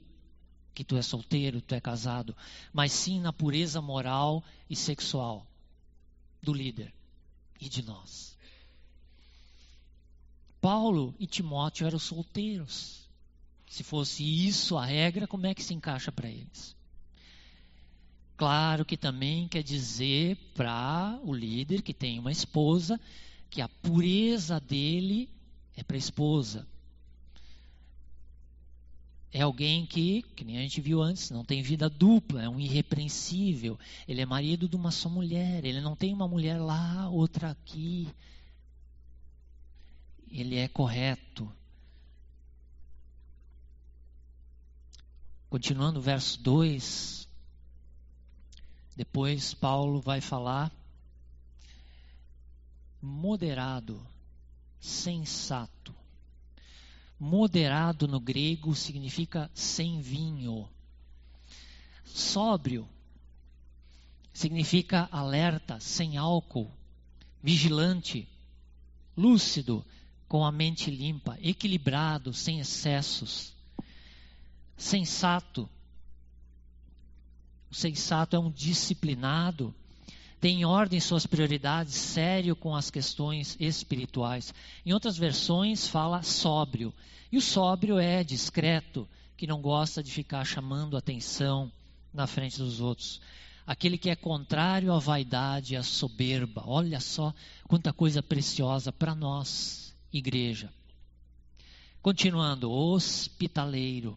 que 0.74 0.86
tu 0.86 0.96
é 0.96 1.02
solteiro, 1.02 1.60
tu 1.60 1.76
é 1.76 1.82
casado, 1.82 2.34
mas 2.72 2.94
sim 2.94 3.20
na 3.20 3.34
pureza 3.34 3.82
moral 3.82 4.42
e 4.70 4.74
sexual 4.74 5.46
do 6.42 6.54
líder 6.54 6.94
e 7.60 7.68
de 7.68 7.84
nós. 7.84 8.38
Paulo 10.62 11.14
e 11.20 11.28
Timóteo 11.28 11.86
eram 11.86 12.00
solteiros. 12.00 13.06
Se 13.68 13.84
fosse 13.84 14.24
isso 14.24 14.78
a 14.78 14.86
regra, 14.86 15.28
como 15.28 15.46
é 15.46 15.54
que 15.54 15.62
se 15.62 15.74
encaixa 15.74 16.10
para 16.10 16.30
eles? 16.30 16.74
Claro 18.36 18.84
que 18.84 18.98
também 18.98 19.48
quer 19.48 19.64
dizer 19.64 20.38
para 20.56 21.20
o 21.24 21.34
líder 21.34 21.82
que 21.82 21.94
tem 21.94 22.20
uma 22.20 22.32
esposa 22.32 23.00
que 23.50 23.62
a 23.62 23.70
pureza 23.70 24.60
dele 24.60 25.30
é 25.76 25.84
para 25.84 25.96
a 25.96 26.00
esposa. 26.00 26.68
É 29.32 29.42
alguém 29.42 29.86
que, 29.86 30.22
que 30.36 30.44
nem 30.44 30.58
a 30.58 30.62
gente 30.62 30.80
viu 30.80 31.02
antes, 31.02 31.32
não 31.32 31.44
tem 31.44 31.64
vida 31.64 31.90
dupla, 31.90 32.44
é 32.44 32.50
um 32.50 32.60
irrepreensível. 32.60 33.80
Ele 34.08 34.22
é 34.22 34.26
marido 34.26 34.70
de 34.70 34.76
uma 34.76 34.92
só 34.92 35.10
mulher, 35.10 35.66
ele 35.66 35.82
não 35.82 35.96
tem 35.96 36.14
uma 36.14 36.28
mulher 36.28 36.60
lá, 36.60 37.10
outra 37.10 37.50
aqui. 37.50 38.08
Ele 40.30 40.58
é 40.58 40.68
correto. 40.68 41.52
Continuando 45.50 46.00
o 46.00 46.02
verso 46.02 46.40
2, 46.42 47.28
depois 48.96 49.54
Paulo 49.54 50.00
vai 50.02 50.22
falar 50.22 50.72
moderado, 53.02 54.02
sensato. 54.80 55.94
Moderado 57.20 58.08
no 58.08 58.20
grego 58.20 58.74
significa 58.74 59.52
sem 59.54 60.00
vinho. 60.00 60.70
Sóbrio 62.06 62.88
significa 64.34 65.08
alerta, 65.12 65.80
sem 65.80 66.18
álcool. 66.18 66.72
Vigilante, 67.42 68.28
lúcido, 69.18 69.86
com 70.28 70.46
a 70.46 70.52
mente 70.52 70.90
limpa, 70.90 71.38
equilibrado, 71.42 72.34
sem 72.34 72.60
excessos. 72.60 73.54
Sensato. 74.78 75.70
O 77.74 77.76
sensato 77.76 78.36
é 78.36 78.40
um 78.40 78.52
disciplinado, 78.52 79.74
tem 80.40 80.62
em 80.62 80.64
ordem 80.64 81.00
suas 81.00 81.26
prioridades, 81.26 81.96
sério 81.96 82.56
com 82.56 82.76
as 82.76 82.92
questões 82.92 83.58
espirituais. 83.60 84.54
Em 84.86 84.94
outras 84.94 85.18
versões 85.18 85.88
fala 85.88 86.22
sóbrio. 86.22 86.94
E 87.32 87.38
o 87.40 87.42
sóbrio 87.42 87.98
é 87.98 88.24
discreto, 88.24 89.10
que 89.36 89.48
não 89.48 89.60
gosta 89.60 90.04
de 90.04 90.12
ficar 90.12 90.46
chamando 90.46 90.96
atenção 90.96 91.72
na 92.14 92.28
frente 92.28 92.60
dos 92.60 92.80
outros. 92.80 93.20
Aquele 93.66 93.98
que 93.98 94.12
é 94.12 94.16
contrário 94.16 94.94
à 94.94 95.00
vaidade, 95.00 95.76
à 95.76 95.82
soberba. 95.82 96.62
Olha 96.68 97.00
só 97.00 97.34
quanta 97.68 97.92
coisa 97.92 98.22
preciosa 98.22 98.92
para 98.92 99.16
nós, 99.16 99.96
igreja. 100.14 100.72
Continuando, 102.04 102.72
hospitaleiro. 102.72 104.16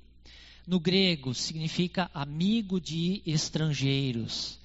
No 0.67 0.81
grego 0.81 1.33
significa 1.33 2.11
amigo 2.13 2.81
de 2.81 3.23
estrangeiros 3.25 4.59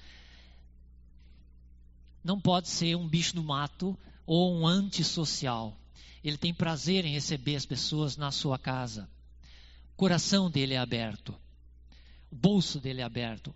não 2.24 2.40
pode 2.40 2.68
ser 2.68 2.96
um 2.96 3.08
bicho 3.08 3.34
do 3.34 3.42
mato 3.42 3.98
ou 4.24 4.54
um 4.54 4.66
antissocial. 4.66 5.76
Ele 6.22 6.36
tem 6.36 6.54
prazer 6.54 7.04
em 7.04 7.12
receber 7.12 7.56
as 7.56 7.66
pessoas 7.66 8.16
na 8.16 8.30
sua 8.30 8.58
casa. 8.58 9.08
O 9.92 9.96
coração 9.96 10.50
dele 10.50 10.74
é 10.74 10.78
aberto. 10.78 11.34
O 12.30 12.36
bolso 12.36 12.78
dele 12.78 13.00
é 13.00 13.04
aberto. 13.04 13.54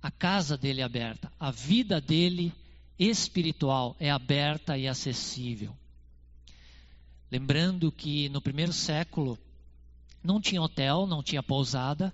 A 0.00 0.10
casa 0.10 0.56
dele 0.56 0.80
é 0.80 0.84
aberta. 0.84 1.32
A 1.40 1.50
vida 1.50 2.00
dele 2.00 2.52
espiritual 2.96 3.96
é 3.98 4.10
aberta 4.10 4.78
e 4.78 4.86
acessível. 4.86 5.76
Lembrando 7.30 7.90
que 7.90 8.28
no 8.28 8.40
primeiro 8.40 8.72
século 8.72 9.36
não 10.22 10.40
tinha 10.40 10.62
hotel, 10.62 11.06
não 11.06 11.22
tinha 11.22 11.42
pousada. 11.42 12.12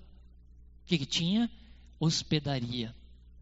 O 0.83 0.87
que, 0.87 0.99
que 0.99 1.07
tinha? 1.07 1.51
Hospedaria. 1.99 2.95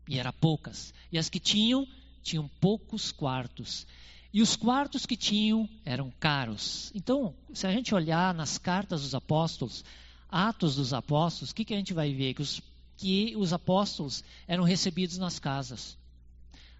E 0.08 0.18
eram 0.18 0.32
poucas. 0.32 0.92
E 1.10 1.18
as 1.18 1.28
que 1.28 1.40
tinham, 1.40 1.86
tinham 2.22 2.48
poucos 2.60 3.12
quartos. 3.12 3.86
E 4.32 4.40
os 4.40 4.56
quartos 4.56 5.04
que 5.04 5.16
tinham 5.16 5.68
eram 5.84 6.10
caros. 6.18 6.90
Então, 6.94 7.34
se 7.52 7.66
a 7.66 7.72
gente 7.72 7.94
olhar 7.94 8.32
nas 8.32 8.56
cartas 8.58 9.02
dos 9.02 9.14
apóstolos, 9.14 9.84
Atos 10.32 10.76
dos 10.76 10.94
Apóstolos, 10.94 11.50
o 11.50 11.54
que, 11.54 11.62
que 11.62 11.74
a 11.74 11.76
gente 11.76 11.92
vai 11.92 12.14
ver? 12.14 12.32
Que 12.32 12.40
os, 12.40 12.62
que 12.96 13.36
os 13.36 13.52
apóstolos 13.52 14.24
eram 14.48 14.64
recebidos 14.64 15.18
nas 15.18 15.38
casas. 15.38 15.98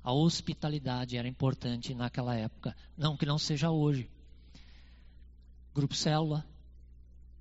A 0.03 0.11
hospitalidade 0.11 1.18
era 1.18 1.29
importante 1.29 1.95
naquela 1.95 2.35
época. 2.35 2.75
Não 2.97 3.14
que 3.14 3.27
não 3.27 3.38
seja 3.38 3.71
hoje. 3.71 4.09
Grupo 5.75 5.95
Célula, 5.95 6.47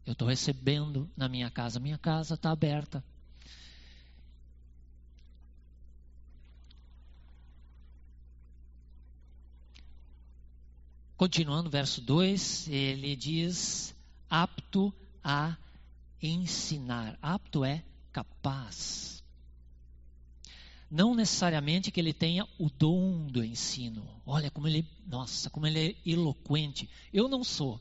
eu 0.05 0.13
estou 0.13 0.27
recebendo 0.27 1.09
na 1.15 1.29
minha 1.29 1.49
casa. 1.49 1.79
Minha 1.79 1.97
casa 1.97 2.33
está 2.33 2.51
aberta. 2.51 3.03
Continuando, 11.15 11.69
verso 11.69 12.01
2, 12.01 12.67
ele 12.69 13.15
diz: 13.15 13.95
apto 14.27 14.91
a 15.23 15.55
ensinar. 16.19 17.17
Apto 17.21 17.63
é 17.63 17.83
capaz. 18.11 19.23
Não 20.89 21.13
necessariamente 21.13 21.91
que 21.91 21.99
ele 21.99 22.11
tenha 22.11 22.47
o 22.57 22.69
dom 22.69 23.27
do 23.27 23.43
ensino. 23.43 24.05
Olha 24.25 24.49
como 24.49 24.67
ele, 24.67 24.85
nossa, 25.05 25.49
como 25.49 25.67
ele 25.67 25.91
é 25.91 26.09
eloquente. 26.09 26.89
Eu 27.13 27.29
não 27.29 27.43
sou, 27.43 27.79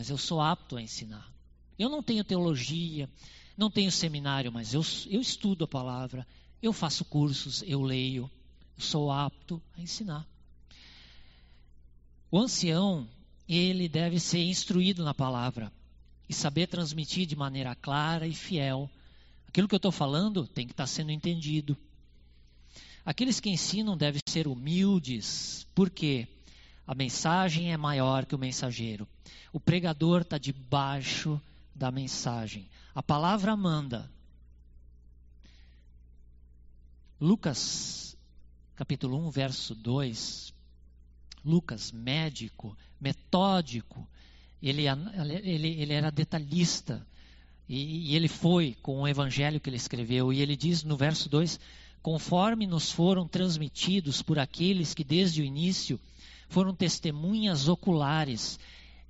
mas 0.00 0.08
eu 0.08 0.16
sou 0.16 0.40
apto 0.40 0.78
a 0.78 0.82
ensinar. 0.82 1.30
Eu 1.78 1.90
não 1.90 2.02
tenho 2.02 2.24
teologia, 2.24 3.06
não 3.54 3.70
tenho 3.70 3.92
seminário, 3.92 4.50
mas 4.50 4.72
eu, 4.72 4.80
eu 5.10 5.20
estudo 5.20 5.64
a 5.64 5.68
palavra, 5.68 6.26
eu 6.62 6.72
faço 6.72 7.04
cursos, 7.04 7.62
eu 7.66 7.82
leio, 7.82 8.30
eu 8.78 8.82
sou 8.82 9.12
apto 9.12 9.60
a 9.76 9.80
ensinar. 9.82 10.26
O 12.30 12.38
ancião, 12.38 13.06
ele 13.46 13.90
deve 13.90 14.18
ser 14.18 14.42
instruído 14.42 15.04
na 15.04 15.12
palavra 15.12 15.70
e 16.26 16.32
saber 16.32 16.66
transmitir 16.66 17.26
de 17.26 17.36
maneira 17.36 17.74
clara 17.74 18.26
e 18.26 18.32
fiel. 18.32 18.88
Aquilo 19.48 19.68
que 19.68 19.74
eu 19.74 19.76
estou 19.76 19.92
falando 19.92 20.46
tem 20.46 20.66
que 20.66 20.72
estar 20.72 20.84
tá 20.84 20.86
sendo 20.86 21.12
entendido. 21.12 21.76
Aqueles 23.04 23.38
que 23.38 23.50
ensinam 23.50 23.98
devem 23.98 24.22
ser 24.26 24.48
humildes, 24.48 25.66
porque 25.74 26.26
a 26.90 26.94
mensagem 26.96 27.72
é 27.72 27.76
maior 27.76 28.26
que 28.26 28.34
o 28.34 28.38
mensageiro. 28.38 29.06
O 29.52 29.60
pregador 29.60 30.22
está 30.22 30.36
debaixo 30.38 31.40
da 31.72 31.88
mensagem. 31.88 32.68
A 32.92 33.00
palavra 33.00 33.56
manda. 33.56 34.10
Lucas, 37.20 38.16
capítulo 38.74 39.24
1, 39.28 39.30
verso 39.30 39.72
2, 39.72 40.52
Lucas, 41.44 41.92
médico, 41.92 42.76
metódico, 43.00 44.04
ele, 44.60 44.86
ele, 45.44 45.80
ele 45.80 45.92
era 45.92 46.10
detalhista. 46.10 47.06
E, 47.68 48.10
e 48.10 48.16
ele 48.16 48.26
foi 48.26 48.76
com 48.82 49.02
o 49.02 49.06
evangelho 49.06 49.60
que 49.60 49.70
ele 49.70 49.76
escreveu. 49.76 50.32
E 50.32 50.40
ele 50.40 50.56
diz 50.56 50.82
no 50.82 50.96
verso 50.96 51.28
2: 51.28 51.60
Conforme 52.02 52.66
nos 52.66 52.90
foram 52.90 53.28
transmitidos 53.28 54.22
por 54.22 54.40
aqueles 54.40 54.92
que 54.92 55.04
desde 55.04 55.40
o 55.40 55.44
início 55.44 56.00
foram 56.50 56.74
testemunhas 56.74 57.68
oculares 57.68 58.58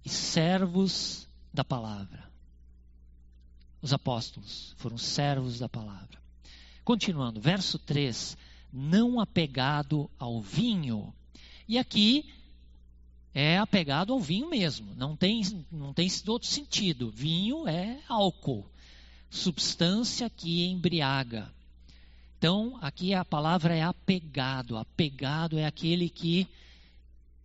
e 0.05 0.11
servos 0.11 1.27
da 1.53 1.65
palavra. 1.65 2.31
Os 3.83 3.95
apóstolos 3.95 4.75
foram 4.77 4.99
servos 4.99 5.59
da 5.59 5.69
palavra. 5.69 6.21
Continuando, 6.85 7.41
verso 7.41 7.79
3: 7.79 8.37
Não 8.71 9.19
apegado 9.19 10.09
ao 10.19 10.43
vinho, 10.43 11.15
e 11.67 11.79
aqui 11.79 12.31
é 13.33 13.57
apegado 13.57 14.13
ao 14.13 14.21
vinho 14.21 14.51
mesmo, 14.51 14.95
não 14.95 15.17
tem, 15.17 15.41
não 15.73 15.95
tem 15.95 16.09
outro 16.27 16.47
sentido. 16.47 17.11
Vinho 17.11 17.67
é 17.67 18.01
álcool, 18.07 18.71
substância 19.31 20.29
que 20.29 20.67
embriaga. 20.67 21.51
Então, 22.37 22.79
aqui 22.83 23.15
a 23.15 23.25
palavra 23.25 23.75
é 23.75 23.83
apegado. 23.83 24.77
Apegado 24.77 25.59
é 25.59 25.65
aquele 25.65 26.11
que 26.11 26.47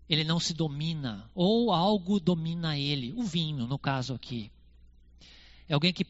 ele 0.10 0.24
não 0.24 0.40
se 0.40 0.54
domina, 0.54 1.30
ou 1.34 1.72
algo 1.72 2.20
domina 2.20 2.78
ele, 2.78 3.14
o 3.14 3.24
vinho, 3.24 3.66
no 3.66 3.80
caso 3.80 4.14
aqui. 4.14 4.52
É 5.68 5.74
alguém 5.74 5.92
que 5.92 6.06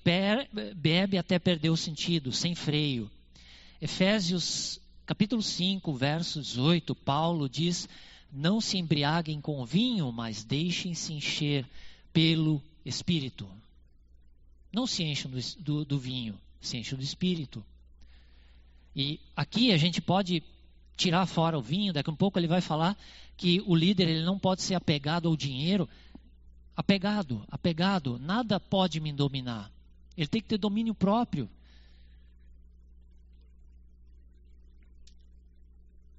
bebe 0.76 1.18
até 1.18 1.40
perder 1.40 1.70
o 1.70 1.78
sentido, 1.78 2.32
sem 2.32 2.54
freio. 2.54 3.10
Efésios 3.82 4.82
capítulo 5.06 5.42
5, 5.42 5.94
verso 5.94 6.42
18, 6.42 6.94
Paulo 6.94 7.48
diz: 7.48 7.88
Não 8.32 8.60
se 8.60 8.78
embriaguem 8.78 9.40
com 9.40 9.66
vinho, 9.66 10.12
mas 10.12 10.44
deixem-se 10.44 11.14
encher 11.14 11.66
pelo 12.12 12.62
Espírito. 12.84 13.48
Não 14.74 14.86
se 14.86 15.04
enchem 15.04 15.32
do, 15.32 15.40
do, 15.62 15.86
do 15.86 16.00
vinho, 16.00 16.38
se 16.60 16.78
enchem 16.78 16.98
do 16.98 17.04
Espírito. 17.04 17.64
E 18.94 19.20
aqui 19.36 19.72
a 19.72 19.78
gente 19.78 20.02
pode 20.02 20.44
tirar 20.96 21.26
fora 21.26 21.58
o 21.58 21.62
vinho, 21.62 21.94
daqui 21.94 22.10
a 22.10 22.14
um 22.14 22.16
pouco 22.16 22.40
ele 22.40 22.48
vai 22.48 22.62
falar 22.62 22.98
que 23.38 23.62
o 23.66 23.76
líder 23.76 24.08
ele 24.08 24.24
não 24.24 24.40
pode 24.40 24.62
ser 24.62 24.76
apegado 24.76 25.28
ao 25.28 25.36
dinheiro. 25.36 25.90
Apegado, 26.76 27.46
apegado, 27.50 28.20
nada 28.20 28.60
pode 28.60 29.00
me 29.00 29.12
dominar. 29.12 29.72
Ele 30.18 30.28
tem 30.28 30.42
que 30.42 30.48
ter 30.48 30.58
domínio 30.58 30.94
próprio. 30.94 31.50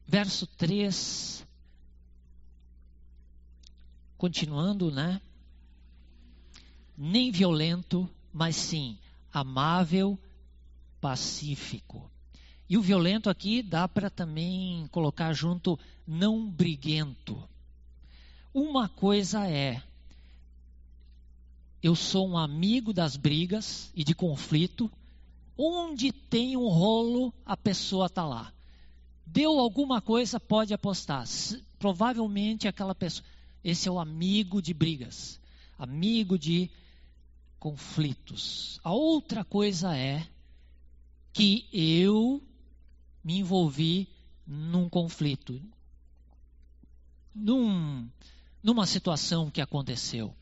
Verso 0.07 0.47
3. 0.47 1.47
Continuando, 4.17 4.91
né? 4.91 5.21
Nem 6.97 7.31
violento, 7.31 8.09
mas 8.33 8.57
sim 8.57 8.99
amável, 9.33 10.19
pacífico. 10.99 12.11
E 12.69 12.77
o 12.77 12.83
violento 12.83 13.31
aqui 13.31 13.63
dá 13.63 13.87
para 13.87 14.11
também 14.11 14.89
colocar 14.89 15.33
junto 15.33 15.79
não 16.07 16.51
briguento. 16.51 17.41
Uma 18.53 18.89
coisa 18.89 19.49
é, 19.49 19.83
eu 21.83 21.95
sou 21.95 22.29
um 22.29 22.37
amigo 22.37 22.93
das 22.93 23.17
brigas 23.17 23.93
e 23.95 24.03
de 24.03 24.15
conflito, 24.15 24.91
onde 25.57 26.11
tem 26.11 26.57
um 26.57 26.67
rolo, 26.67 27.33
a 27.45 27.57
pessoa 27.57 28.07
está 28.07 28.27
lá. 28.27 28.53
Deu 29.25 29.59
alguma 29.59 30.01
coisa, 30.01 30.41
pode 30.41 30.75
apostar. 30.75 31.25
Provavelmente 31.79 32.67
aquela 32.67 32.95
pessoa. 32.95 33.27
Esse 33.63 33.89
é 33.89 33.93
o 33.93 34.01
amigo 34.01 34.61
de 34.61 34.75
brigas, 34.75 35.41
amigo 35.79 36.39
de 36.39 36.71
conflitos. 37.59 38.81
A 38.83 38.93
outra 38.93 39.45
coisa 39.45 39.97
é 39.97 40.27
que 41.33 41.69
eu 41.73 42.43
me 43.27 43.41
envolvi 43.41 44.07
num 44.47 44.89
conflito, 44.89 45.61
num, 47.35 48.09
numa 48.63 48.87
situação 48.87 49.51
que 49.51 49.61
aconteceu. 49.61 50.33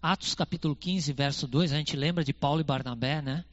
Atos 0.00 0.34
capítulo 0.34 0.74
15, 0.74 1.12
verso 1.12 1.46
2, 1.46 1.70
a 1.70 1.76
gente 1.76 1.94
lembra 1.94 2.24
de 2.24 2.32
Paulo 2.32 2.62
e 2.62 2.64
Barnabé, 2.64 3.20
né? 3.20 3.44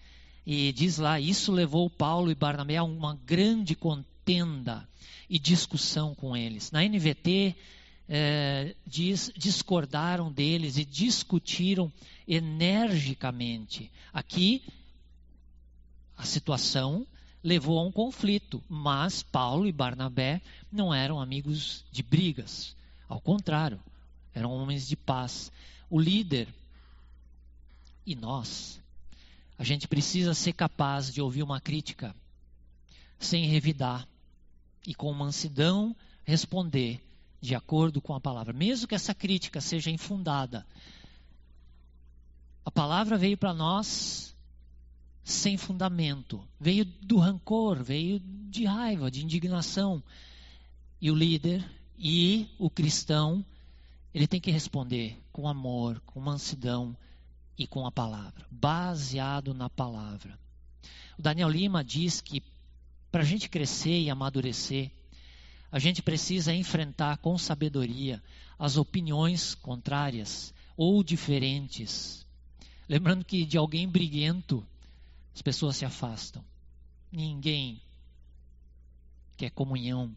E 0.45 0.71
diz 0.71 1.00
lá: 1.00 1.19
Isso 1.19 1.52
levou 1.52 1.89
Paulo 1.89 2.32
e 2.32 2.36
Barnabé 2.36 2.78
a 2.78 2.84
uma 2.84 3.19
grande 3.26 3.76
contenda 3.76 4.88
e 5.30 5.38
discussão 5.38 6.15
com 6.15 6.36
eles. 6.36 6.71
Na 6.71 6.82
NVT, 6.82 7.58
é, 8.08 8.74
diz: 8.88 9.34
discordaram 9.36 10.32
deles 10.32 10.78
e 10.78 10.86
discutiram 10.86 11.91
energicamente. 12.26 13.91
Aqui, 14.13 14.63
a 16.22 16.24
situação 16.24 17.08
levou 17.44 17.80
a 17.80 17.84
um 17.84 17.92
conflito, 17.92 18.64
mas 18.70 19.24
Paulo 19.24 19.66
e 19.66 19.72
Barnabé 19.72 20.40
não 20.72 20.94
eram 20.94 21.20
amigos 21.20 21.84
de 21.92 22.04
brigas. 22.04 22.76
Ao 23.10 23.20
contrário, 23.20 23.80
eram 24.32 24.52
homens 24.52 24.88
de 24.88 24.96
paz. 24.96 25.52
O 25.90 26.00
líder 26.00 26.48
e 28.06 28.14
nós, 28.14 28.80
a 29.58 29.64
gente 29.64 29.88
precisa 29.88 30.36
ser 30.36 30.54
capaz 30.54 31.12
de 31.12 31.24
ouvir 31.24 31.42
uma 31.42 31.60
crítica 31.60 32.16
sem 33.18 33.48
revidar 33.48 34.08
e 34.86 34.94
com 34.94 35.12
mansidão 35.12 35.96
responder 36.24 37.02
de 37.42 37.56
acordo 37.56 38.00
com 38.00 38.14
a 38.14 38.22
palavra, 38.22 38.54
mesmo 38.54 38.88
que 38.88 38.94
essa 38.94 39.16
crítica 39.16 39.60
seja 39.60 39.90
infundada. 39.90 40.68
A 42.64 42.70
palavra 42.70 43.18
veio 43.18 43.36
para 43.36 43.56
nós 43.56 44.32
sem 45.24 45.58
fundamento. 45.58 46.42
Veio 46.60 46.86
do 46.86 47.18
rancor, 47.18 47.84
veio 47.84 48.20
de 48.50 48.66
raiva, 48.66 49.12
de 49.12 49.24
indignação. 49.24 50.04
E 51.00 51.10
o 51.10 51.16
líder 51.16 51.66
e 51.98 52.48
o 52.58 52.70
cristão, 52.70 53.46
ele 54.14 54.28
tem 54.28 54.40
que 54.40 54.52
responder 54.52 55.18
com 55.32 55.48
amor, 55.48 56.00
com 56.06 56.20
mansidão 56.20 56.96
e 57.58 57.68
com 57.68 57.86
a 57.86 57.92
palavra, 57.92 58.46
baseado 58.50 59.54
na 59.54 59.70
palavra. 59.70 60.38
O 61.18 61.22
Daniel 61.22 61.50
Lima 61.50 61.84
diz 61.84 62.22
que 62.22 62.42
para 63.12 63.22
a 63.22 63.26
gente 63.26 63.50
crescer 63.50 64.00
e 64.00 64.10
amadurecer, 64.10 64.90
a 65.72 65.78
gente 65.80 66.02
precisa 66.02 66.54
enfrentar 66.54 67.18
com 67.18 67.38
sabedoria 67.38 68.22
as 68.58 68.78
opiniões 68.78 69.54
contrárias 69.56 70.54
ou 70.78 71.04
diferentes. 71.04 72.26
Lembrando 72.88 73.24
que 73.24 73.46
de 73.46 73.58
alguém 73.58 73.88
briguento 73.88 74.66
as 75.34 75.41
pessoas 75.41 75.78
se 75.78 75.86
afastam. 75.86 76.44
Ninguém 77.12 77.82
quer 79.38 79.50
comunhão 79.52 80.15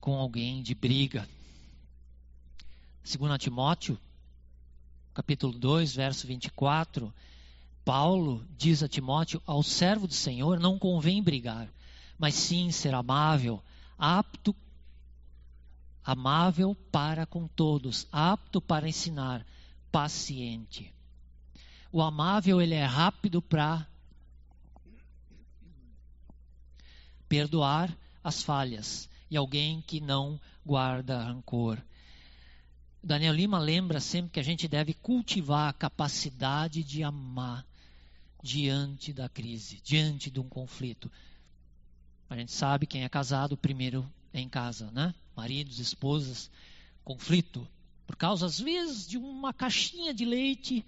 com 0.00 0.16
alguém 0.16 0.62
de 0.62 0.74
briga. 0.74 1.28
Segundo 3.04 3.36
Timóteo, 3.38 3.98
capítulo 5.12 5.52
2, 5.58 5.94
verso 5.94 6.26
24, 6.26 7.12
Paulo 7.84 8.46
diz 8.56 8.82
a 8.82 8.88
Timóteo: 8.88 9.42
Ao 9.46 9.62
servo 9.62 10.06
do 10.06 10.14
Senhor 10.14 10.58
não 10.58 10.78
convém 10.78 11.22
brigar, 11.22 11.68
mas 12.18 12.34
sim 12.34 12.70
ser 12.70 12.94
amável, 12.94 13.62
apto 13.98 14.54
amável 16.04 16.74
para 16.90 17.26
com 17.26 17.46
todos, 17.46 18.06
apto 18.10 18.60
para 18.60 18.88
ensinar, 18.88 19.46
paciente. 19.92 20.92
O 21.92 22.00
amável, 22.00 22.60
ele 22.60 22.74
é 22.74 22.84
rápido 22.84 23.42
para 23.42 23.86
perdoar 27.28 27.96
as 28.22 28.42
falhas 28.42 29.08
e 29.30 29.36
alguém 29.36 29.80
que 29.82 30.00
não 30.00 30.40
guarda 30.64 31.22
rancor. 31.22 31.78
Daniel 33.02 33.34
Lima 33.34 33.58
lembra 33.58 33.98
sempre 33.98 34.30
que 34.32 34.40
a 34.40 34.44
gente 34.44 34.68
deve 34.68 34.92
cultivar 34.94 35.68
a 35.68 35.72
capacidade 35.72 36.84
de 36.84 37.02
amar 37.02 37.66
diante 38.42 39.12
da 39.12 39.28
crise, 39.28 39.80
diante 39.82 40.30
de 40.30 40.38
um 40.38 40.48
conflito. 40.48 41.10
A 42.28 42.36
gente 42.36 42.52
sabe 42.52 42.86
quem 42.86 43.04
é 43.04 43.08
casado 43.08 43.56
primeiro 43.56 44.08
é 44.32 44.40
em 44.40 44.48
casa, 44.48 44.90
né? 44.92 45.14
Maridos, 45.34 45.78
esposas, 45.78 46.50
conflito 47.02 47.66
por 48.06 48.16
causa 48.16 48.46
às 48.46 48.58
vezes 48.58 49.06
de 49.06 49.16
uma 49.16 49.52
caixinha 49.52 50.12
de 50.12 50.24
leite 50.24 50.84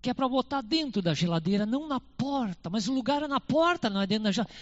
que 0.00 0.08
é 0.08 0.14
para 0.14 0.28
botar 0.28 0.62
dentro 0.62 1.02
da 1.02 1.12
geladeira, 1.12 1.66
não 1.66 1.86
na 1.86 2.00
porta, 2.00 2.70
mas 2.70 2.88
o 2.88 2.94
lugar 2.94 3.22
é 3.22 3.28
na 3.28 3.40
porta, 3.40 3.90
não 3.90 4.00
é 4.00 4.06
dentro 4.06 4.24
da 4.24 4.32
geladeira. 4.32 4.60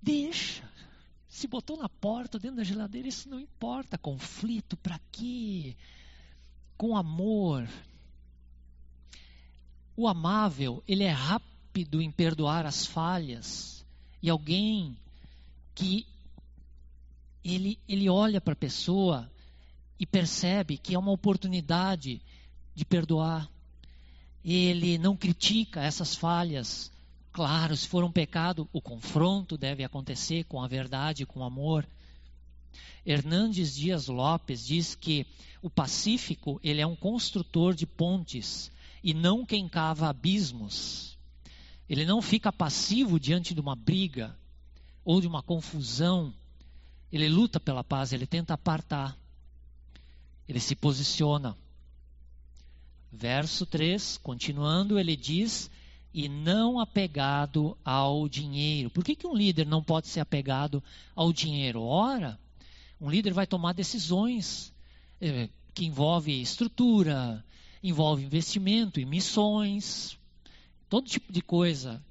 Deixa. 0.00 0.62
Se 1.28 1.48
botou 1.48 1.76
na 1.76 1.88
porta, 1.88 2.38
dentro 2.38 2.58
da 2.58 2.64
geladeira, 2.64 3.08
isso 3.08 3.28
não 3.28 3.40
importa. 3.40 3.98
Conflito, 3.98 4.76
para 4.76 5.00
quê? 5.10 5.76
Com 6.76 6.96
amor. 6.96 7.68
O 9.96 10.06
amável, 10.06 10.82
ele 10.86 11.02
é 11.02 11.10
rápido 11.10 12.00
em 12.00 12.10
perdoar 12.10 12.64
as 12.64 12.86
falhas. 12.86 13.84
E 14.22 14.30
alguém 14.30 14.96
que 15.74 16.06
ele, 17.44 17.78
ele 17.88 18.08
olha 18.08 18.40
para 18.40 18.52
a 18.52 18.56
pessoa 18.56 19.30
e 19.98 20.06
percebe 20.06 20.78
que 20.78 20.94
é 20.94 20.98
uma 20.98 21.12
oportunidade 21.12 22.22
de 22.74 22.84
perdoar 22.84 23.50
ele 24.54 24.96
não 24.96 25.16
critica 25.16 25.82
essas 25.82 26.14
falhas. 26.14 26.92
Claro, 27.32 27.76
se 27.76 27.88
for 27.88 28.04
um 28.04 28.12
pecado, 28.12 28.68
o 28.72 28.80
confronto 28.80 29.58
deve 29.58 29.82
acontecer 29.82 30.44
com 30.44 30.62
a 30.62 30.68
verdade, 30.68 31.26
com 31.26 31.42
amor. 31.42 31.84
Hernandes 33.04 33.74
Dias 33.74 34.06
Lopes 34.06 34.64
diz 34.64 34.94
que 34.94 35.26
o 35.60 35.68
pacífico 35.68 36.60
ele 36.62 36.80
é 36.80 36.86
um 36.86 36.94
construtor 36.94 37.74
de 37.74 37.86
pontes 37.86 38.70
e 39.02 39.12
não 39.12 39.44
quem 39.44 39.68
cava 39.68 40.08
abismos. 40.08 41.18
Ele 41.88 42.04
não 42.04 42.22
fica 42.22 42.52
passivo 42.52 43.18
diante 43.18 43.52
de 43.52 43.60
uma 43.60 43.74
briga 43.74 44.36
ou 45.04 45.20
de 45.20 45.26
uma 45.26 45.42
confusão. 45.42 46.32
Ele 47.12 47.28
luta 47.28 47.58
pela 47.58 47.82
paz, 47.82 48.12
ele 48.12 48.26
tenta 48.26 48.54
apartar. 48.54 49.16
Ele 50.48 50.60
se 50.60 50.76
posiciona. 50.76 51.56
Verso 53.18 53.64
3, 53.64 54.18
continuando, 54.18 54.98
ele 54.98 55.16
diz: 55.16 55.70
e 56.12 56.28
não 56.28 56.78
apegado 56.78 57.76
ao 57.82 58.28
dinheiro. 58.28 58.90
Por 58.90 59.02
que, 59.02 59.16
que 59.16 59.26
um 59.26 59.34
líder 59.34 59.66
não 59.66 59.82
pode 59.82 60.08
ser 60.08 60.20
apegado 60.20 60.84
ao 61.14 61.32
dinheiro? 61.32 61.82
Ora, 61.82 62.38
um 63.00 63.08
líder 63.08 63.32
vai 63.32 63.46
tomar 63.46 63.72
decisões 63.72 64.70
eh, 65.20 65.48
que 65.74 65.86
envolvem 65.86 66.42
estrutura, 66.42 67.42
envolve 67.82 68.22
investimento 68.22 69.00
em 69.00 69.06
missões, 69.06 70.18
todo 70.88 71.08
tipo 71.08 71.32
de 71.32 71.40
coisa. 71.40 72.04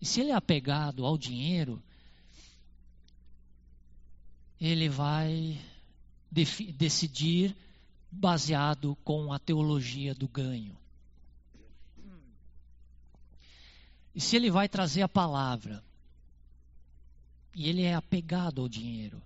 E 0.00 0.06
se 0.06 0.20
ele 0.20 0.30
é 0.30 0.34
apegado 0.34 1.06
ao 1.06 1.16
dinheiro, 1.16 1.80
ele 4.60 4.88
vai 4.88 5.60
decidir 6.30 7.56
baseado 8.10 8.96
com 9.04 9.32
a 9.32 9.38
teologia 9.38 10.14
do 10.14 10.28
ganho. 10.28 10.76
E 14.14 14.20
se 14.20 14.36
ele 14.36 14.50
vai 14.50 14.68
trazer 14.68 15.02
a 15.02 15.08
palavra, 15.08 15.82
e 17.54 17.68
ele 17.68 17.82
é 17.82 17.94
apegado 17.94 18.60
ao 18.60 18.68
dinheiro, 18.68 19.22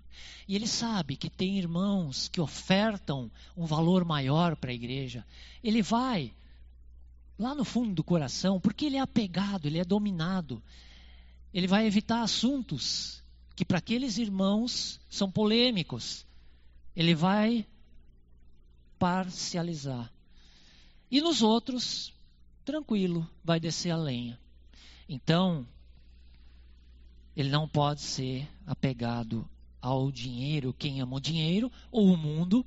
e 0.47 0.55
ele 0.55 0.67
sabe 0.67 1.15
que 1.15 1.29
tem 1.29 1.57
irmãos 1.57 2.27
que 2.27 2.41
ofertam 2.41 3.31
um 3.55 3.65
valor 3.65 4.05
maior 4.05 4.55
para 4.55 4.71
a 4.71 4.75
igreja, 4.75 5.25
ele 5.63 5.81
vai 5.81 6.33
lá 7.39 7.55
no 7.55 7.65
fundo 7.65 7.93
do 7.93 8.03
coração, 8.03 8.59
porque 8.59 8.85
ele 8.85 8.97
é 8.97 8.99
apegado, 8.99 9.65
ele 9.65 9.79
é 9.79 9.85
dominado, 9.85 10.61
ele 11.53 11.67
vai 11.67 11.85
evitar 11.85 12.21
assuntos 12.21 13.23
que 13.55 13.65
para 13.65 13.77
aqueles 13.77 14.17
irmãos 14.17 14.99
são 15.09 15.29
polêmicos. 15.29 16.25
Ele 16.95 17.13
vai 17.13 17.65
parcializar. 19.03 20.09
E 21.11 21.19
nos 21.19 21.41
outros, 21.41 22.13
tranquilo, 22.63 23.29
vai 23.43 23.59
descer 23.59 23.91
a 23.91 23.97
lenha. 23.97 24.39
Então, 25.09 25.67
ele 27.35 27.49
não 27.49 27.67
pode 27.67 27.99
ser 27.99 28.47
apegado 28.65 29.45
ao 29.81 30.09
dinheiro. 30.09 30.73
Quem 30.73 31.01
ama 31.01 31.17
o 31.17 31.19
dinheiro 31.19 31.69
ou 31.91 32.13
o 32.13 32.15
mundo 32.15 32.65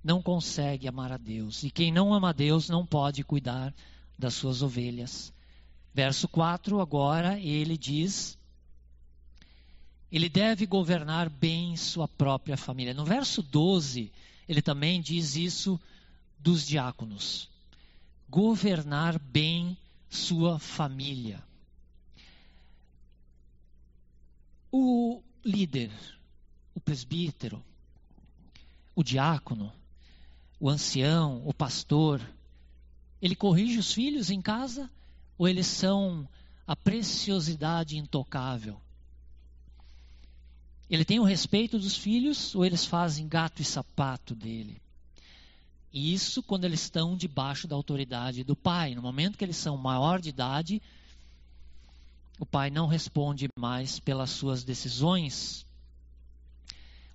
não 0.00 0.22
consegue 0.22 0.86
amar 0.86 1.10
a 1.10 1.16
Deus. 1.16 1.64
E 1.64 1.70
quem 1.70 1.90
não 1.90 2.14
ama 2.14 2.28
a 2.28 2.32
Deus 2.32 2.68
não 2.68 2.86
pode 2.86 3.24
cuidar 3.24 3.74
das 4.16 4.34
suas 4.34 4.62
ovelhas. 4.62 5.34
Verso 5.92 6.28
4, 6.28 6.80
agora 6.80 7.36
ele 7.40 7.76
diz: 7.76 8.38
ele 10.10 10.28
deve 10.28 10.66
governar 10.66 11.28
bem 11.28 11.76
sua 11.76 12.08
própria 12.08 12.56
família. 12.56 12.92
No 12.92 13.04
verso 13.04 13.42
12, 13.42 14.12
ele 14.48 14.60
também 14.60 15.00
diz 15.00 15.36
isso 15.36 15.80
dos 16.38 16.66
diáconos: 16.66 17.48
governar 18.28 19.18
bem 19.18 19.76
sua 20.08 20.58
família. 20.58 21.42
O 24.72 25.22
líder, 25.44 25.90
o 26.74 26.80
presbítero, 26.80 27.62
o 28.94 29.02
diácono, 29.02 29.72
o 30.58 30.68
ancião, 30.68 31.42
o 31.44 31.54
pastor, 31.54 32.20
ele 33.22 33.34
corrige 33.34 33.78
os 33.78 33.92
filhos 33.92 34.30
em 34.30 34.40
casa 34.40 34.90
ou 35.38 35.48
eles 35.48 35.66
são 35.66 36.28
a 36.66 36.76
preciosidade 36.76 37.96
intocável? 37.96 38.80
Ele 40.90 41.04
tem 41.04 41.20
o 41.20 41.24
respeito 41.24 41.78
dos 41.78 41.96
filhos 41.96 42.52
ou 42.52 42.64
eles 42.64 42.84
fazem 42.84 43.28
gato 43.28 43.62
e 43.62 43.64
sapato 43.64 44.34
dele? 44.34 44.82
E 45.92 46.12
isso 46.12 46.42
quando 46.42 46.64
eles 46.64 46.82
estão 46.82 47.16
debaixo 47.16 47.68
da 47.68 47.76
autoridade 47.76 48.42
do 48.42 48.56
pai. 48.56 48.96
No 48.96 49.02
momento 49.02 49.38
que 49.38 49.44
eles 49.44 49.56
são 49.56 49.76
maior 49.76 50.20
de 50.20 50.28
idade, 50.28 50.82
o 52.40 52.46
pai 52.46 52.70
não 52.70 52.88
responde 52.88 53.48
mais 53.56 54.00
pelas 54.00 54.30
suas 54.30 54.64
decisões. 54.64 55.64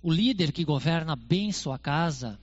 O 0.02 0.10
líder 0.10 0.52
que 0.52 0.64
governa 0.64 1.14
bem 1.14 1.52
sua 1.52 1.78
casa, 1.78 2.38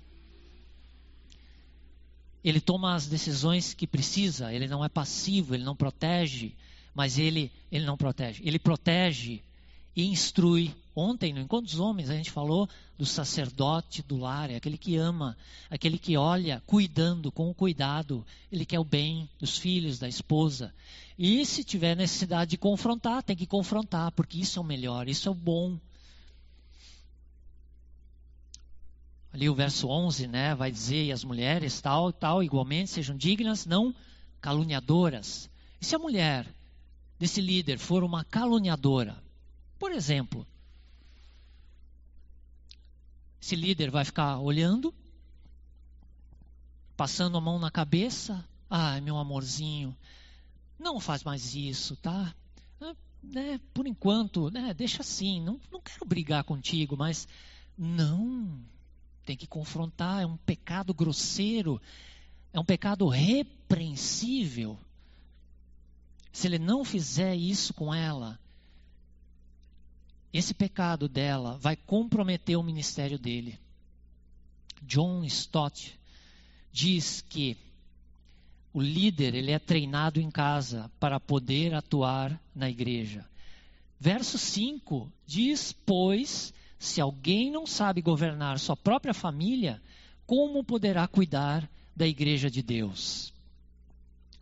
ele 2.44 2.62
toma 2.62 2.94
as 2.94 3.08
decisões 3.08 3.74
que 3.74 3.88
precisa, 3.88 4.54
ele 4.54 4.68
não 4.68 4.86
é 4.86 4.90
passivo, 4.90 5.56
ele 5.56 5.64
não 5.64 5.76
protege, 5.76 6.54
mas 6.94 7.18
ele, 7.18 7.52
ele 7.72 7.86
não 7.86 7.98
protege. 7.98 8.44
Ele 8.46 8.60
protege 8.60 9.42
e 9.96 10.06
instrui 10.06 10.76
Ontem, 10.96 11.34
no 11.34 11.40
Encontro 11.40 11.66
dos 11.66 11.80
Homens, 11.80 12.10
a 12.12 12.16
gente 12.16 12.30
falou 12.30 12.70
do 12.98 13.06
sacerdote 13.06 14.04
do 14.04 14.18
lar, 14.18 14.52
é 14.52 14.56
aquele 14.56 14.78
que 14.78 14.96
ama, 14.96 15.36
aquele 15.68 15.98
que 15.98 16.16
olha, 16.16 16.62
cuidando, 16.68 17.32
com 17.32 17.50
o 17.50 17.54
cuidado, 17.54 18.24
ele 18.52 18.64
quer 18.64 18.80
o 18.80 18.84
bem 18.84 19.28
dos 19.40 19.58
filhos, 19.58 19.98
da 19.98 20.08
esposa. 20.08 20.74
E 21.18 21.44
se 21.48 21.64
tiver 21.64 21.96
necessidade 21.96 22.52
de 22.52 22.58
confrontar, 22.58 23.24
tem 23.24 23.36
que 23.36 23.48
confrontar, 23.48 24.12
porque 24.12 24.38
isso 24.40 24.60
é 24.60 24.62
o 24.62 24.66
melhor, 24.66 25.08
isso 25.08 25.28
é 25.28 25.32
o 25.32 25.36
bom. 25.36 25.80
Ali 29.34 29.50
o 29.50 29.56
verso 29.56 29.88
11, 29.88 30.28
né, 30.28 30.54
vai 30.54 30.72
dizer, 30.72 31.06
e 31.06 31.12
as 31.12 31.24
mulheres, 31.24 31.82
tal, 31.82 32.14
tal, 32.14 32.44
igualmente, 32.44 32.92
sejam 32.92 33.18
dignas, 33.18 33.66
não 33.66 33.96
caluniadoras. 34.40 35.50
E 35.82 35.86
se 35.86 35.96
a 35.96 36.00
mulher 36.00 36.46
desse 37.18 37.42
líder 37.42 37.80
for 37.80 38.04
uma 38.04 38.24
caluniadora, 38.24 39.18
por 39.80 39.92
exemplo, 39.92 40.46
esse 43.44 43.58
líder 43.58 43.92
vai 43.92 44.06
ficar 44.06 44.40
olhando, 44.40 44.94
passando 46.96 47.38
a 47.38 47.42
mão 47.42 47.60
na 47.60 47.70
cabeça. 47.70 48.48
Ai, 48.70 49.02
meu 49.02 49.18
amorzinho, 49.18 49.94
não 50.80 50.98
faz 50.98 51.26
mais 51.26 51.54
isso, 51.54 51.98
tá? 51.98 52.34
Ah, 52.80 52.96
né, 53.22 53.60
por 53.74 53.86
enquanto, 53.86 54.50
né, 54.50 54.74
deixa 54.74 55.02
assim. 55.02 55.42
Não, 55.42 55.60
não 55.70 55.82
quero 55.82 56.06
brigar 56.06 56.46
contigo, 56.46 56.96
mas 56.96 57.28
não. 57.78 58.64
Tem 59.26 59.36
que 59.36 59.46
confrontar. 59.46 60.22
É 60.22 60.26
um 60.26 60.38
pecado 60.38 60.94
grosseiro. 60.94 61.82
É 62.54 62.60
um 62.62 62.66
pecado 62.66 63.10
repreensível. 63.10 64.80
Se 66.32 66.48
ele 66.48 66.60
não 66.60 66.86
fizer 66.86 67.36
isso 67.36 67.74
com 67.74 67.94
ela, 67.94 68.40
esse 70.34 70.54
pecado 70.54 71.08
dela 71.08 71.58
vai 71.60 71.76
comprometer 71.76 72.58
o 72.58 72.64
ministério 72.64 73.20
dele. 73.20 73.60
John 74.82 75.24
Stott 75.26 75.98
diz 76.72 77.22
que 77.22 77.56
o 78.74 78.82
líder 78.82 79.36
ele 79.36 79.52
é 79.52 79.60
treinado 79.60 80.20
em 80.20 80.32
casa 80.32 80.92
para 81.00 81.20
poder 81.20 81.76
atuar 81.76 82.42
na 82.56 82.68
igreja. 82.68 83.24
Verso 84.00 84.40
5 84.40 85.10
diz: 85.28 85.72
Pois, 85.72 86.52
se 86.80 87.00
alguém 87.00 87.52
não 87.52 87.68
sabe 87.68 88.02
governar 88.02 88.58
sua 88.58 88.76
própria 88.76 89.14
família, 89.14 89.80
como 90.26 90.64
poderá 90.64 91.08
cuidar 91.08 91.70
da 91.96 92.08
igreja 92.08 92.50
de 92.50 92.64
Deus? 92.64 93.32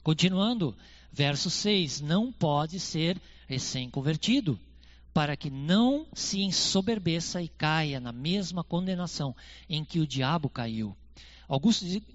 Continuando, 0.02 0.74
verso 1.12 1.50
6: 1.50 2.00
Não 2.00 2.32
pode 2.32 2.80
ser 2.80 3.22
recém-convertido 3.46 4.58
para 5.14 5.36
que 5.36 5.50
não 5.50 6.06
se 6.14 6.42
ensoberbeça 6.42 7.42
e 7.42 7.48
caia 7.48 8.00
na 8.00 8.12
mesma 8.12 8.64
condenação 8.64 9.36
em 9.70 9.84
que 9.84 10.00
o 10.00 10.08
diabo 10.08 10.50
caiu. 10.50 10.96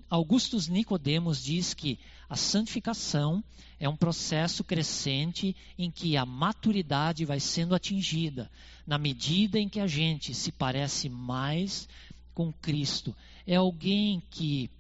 Augustus, 0.08 0.66
Nicodemos 0.66 1.44
diz 1.44 1.74
que 1.74 1.98
a 2.28 2.36
santificação 2.36 3.44
é 3.78 3.86
um 3.86 3.96
processo 3.96 4.64
crescente 4.64 5.54
em 5.76 5.90
que 5.90 6.16
a 6.16 6.24
maturidade 6.24 7.26
vai 7.26 7.38
sendo 7.38 7.74
atingida 7.74 8.50
na 8.86 8.96
medida 8.96 9.58
em 9.58 9.68
que 9.68 9.78
a 9.78 9.86
gente 9.86 10.32
se 10.32 10.50
parece 10.50 11.10
mais 11.10 11.86
com 12.32 12.50
Cristo. 12.50 13.14
É 13.46 13.56
alguém 13.56 14.22
que 14.30 14.70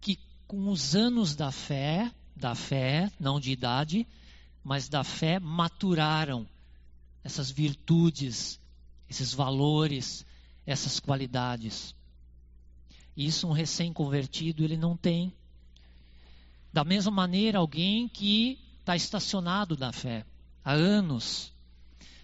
que 0.00 0.16
com 0.46 0.68
os 0.68 0.94
anos 0.94 1.34
da 1.34 1.50
fé, 1.50 2.12
da 2.36 2.54
fé, 2.54 3.10
não 3.18 3.40
de 3.40 3.50
idade, 3.50 4.06
mas 4.64 4.88
da 4.88 5.04
fé 5.04 5.38
maturaram 5.38 6.48
essas 7.22 7.50
virtudes, 7.50 8.58
esses 9.08 9.34
valores, 9.34 10.24
essas 10.66 10.98
qualidades. 10.98 11.94
Isso 13.16 13.46
um 13.46 13.52
recém-convertido 13.52 14.64
ele 14.64 14.76
não 14.76 14.96
tem. 14.96 15.32
Da 16.72 16.82
mesma 16.82 17.12
maneira, 17.12 17.58
alguém 17.58 18.08
que 18.08 18.58
está 18.80 18.96
estacionado 18.96 19.76
na 19.76 19.92
fé 19.92 20.24
há 20.64 20.72
anos, 20.72 21.52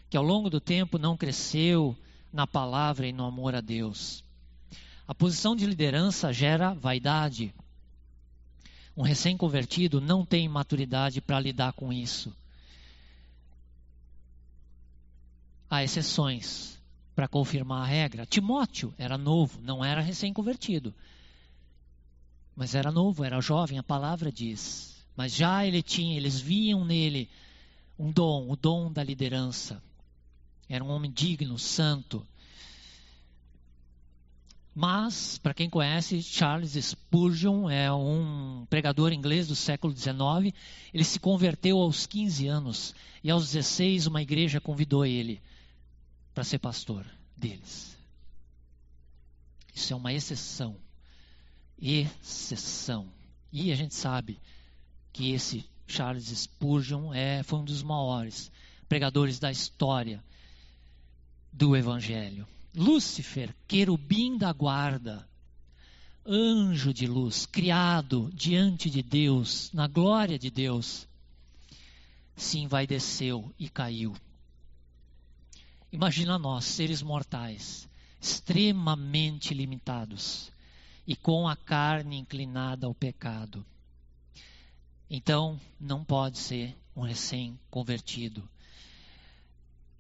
que 0.08 0.16
ao 0.16 0.24
longo 0.24 0.50
do 0.50 0.60
tempo 0.60 0.98
não 0.98 1.16
cresceu 1.16 1.96
na 2.32 2.46
palavra 2.46 3.06
e 3.06 3.12
no 3.12 3.24
amor 3.24 3.54
a 3.54 3.60
Deus. 3.60 4.24
A 5.06 5.14
posição 5.14 5.54
de 5.54 5.66
liderança 5.66 6.32
gera 6.32 6.74
vaidade, 6.74 7.54
um 9.00 9.02
recém-convertido 9.02 9.98
não 9.98 10.26
tem 10.26 10.46
maturidade 10.46 11.22
para 11.22 11.40
lidar 11.40 11.72
com 11.72 11.90
isso. 11.90 12.36
Há 15.70 15.82
exceções 15.82 16.78
para 17.14 17.26
confirmar 17.26 17.82
a 17.82 17.86
regra. 17.86 18.26
Timóteo 18.26 18.92
era 18.98 19.16
novo, 19.16 19.58
não 19.62 19.82
era 19.82 20.02
recém-convertido. 20.02 20.94
Mas 22.54 22.74
era 22.74 22.92
novo, 22.92 23.24
era 23.24 23.40
jovem, 23.40 23.78
a 23.78 23.82
palavra 23.82 24.30
diz. 24.30 25.02
Mas 25.16 25.34
já 25.34 25.64
ele 25.64 25.82
tinha, 25.82 26.14
eles 26.14 26.38
viam 26.38 26.84
nele 26.84 27.26
um 27.98 28.12
dom, 28.12 28.50
o 28.50 28.56
dom 28.56 28.92
da 28.92 29.02
liderança. 29.02 29.82
Era 30.68 30.84
um 30.84 30.90
homem 30.90 31.10
digno, 31.10 31.58
santo. 31.58 32.26
Mas, 34.80 35.36
para 35.36 35.52
quem 35.52 35.68
conhece, 35.68 36.22
Charles 36.22 36.72
Spurgeon 36.72 37.68
é 37.68 37.92
um 37.92 38.64
pregador 38.70 39.12
inglês 39.12 39.46
do 39.46 39.54
século 39.54 39.94
XIX. 39.94 40.56
Ele 40.94 41.04
se 41.04 41.20
converteu 41.20 41.76
aos 41.76 42.06
15 42.06 42.46
anos 42.46 42.94
e 43.22 43.30
aos 43.30 43.50
16 43.50 44.06
uma 44.06 44.22
igreja 44.22 44.58
convidou 44.58 45.04
ele 45.04 45.42
para 46.32 46.44
ser 46.44 46.60
pastor 46.60 47.04
deles. 47.36 47.94
Isso 49.74 49.92
é 49.92 49.96
uma 49.96 50.14
exceção. 50.14 50.74
Exceção. 51.78 53.12
E 53.52 53.70
a 53.70 53.74
gente 53.74 53.94
sabe 53.94 54.40
que 55.12 55.32
esse 55.32 55.62
Charles 55.86 56.28
Spurgeon 56.28 57.12
é, 57.12 57.42
foi 57.42 57.58
um 57.58 57.64
dos 57.66 57.82
maiores 57.82 58.50
pregadores 58.88 59.38
da 59.38 59.50
história 59.50 60.24
do 61.52 61.76
Evangelho. 61.76 62.48
Lúcifer, 62.74 63.54
querubim 63.66 64.38
da 64.38 64.52
guarda, 64.52 65.28
anjo 66.24 66.94
de 66.94 67.06
luz, 67.06 67.44
criado 67.46 68.30
diante 68.32 68.88
de 68.88 69.02
Deus, 69.02 69.72
na 69.72 69.88
glória 69.88 70.38
de 70.38 70.50
Deus, 70.50 71.08
se 72.36 72.58
envaideceu 72.58 73.52
e 73.58 73.68
caiu. 73.68 74.14
Imagina 75.92 76.38
nós, 76.38 76.64
seres 76.64 77.02
mortais, 77.02 77.88
extremamente 78.20 79.52
limitados 79.52 80.52
e 81.06 81.16
com 81.16 81.48
a 81.48 81.56
carne 81.56 82.18
inclinada 82.18 82.86
ao 82.86 82.94
pecado. 82.94 83.66
Então, 85.10 85.60
não 85.80 86.04
pode 86.04 86.38
ser 86.38 86.76
um 86.94 87.02
recém-convertido. 87.02 88.48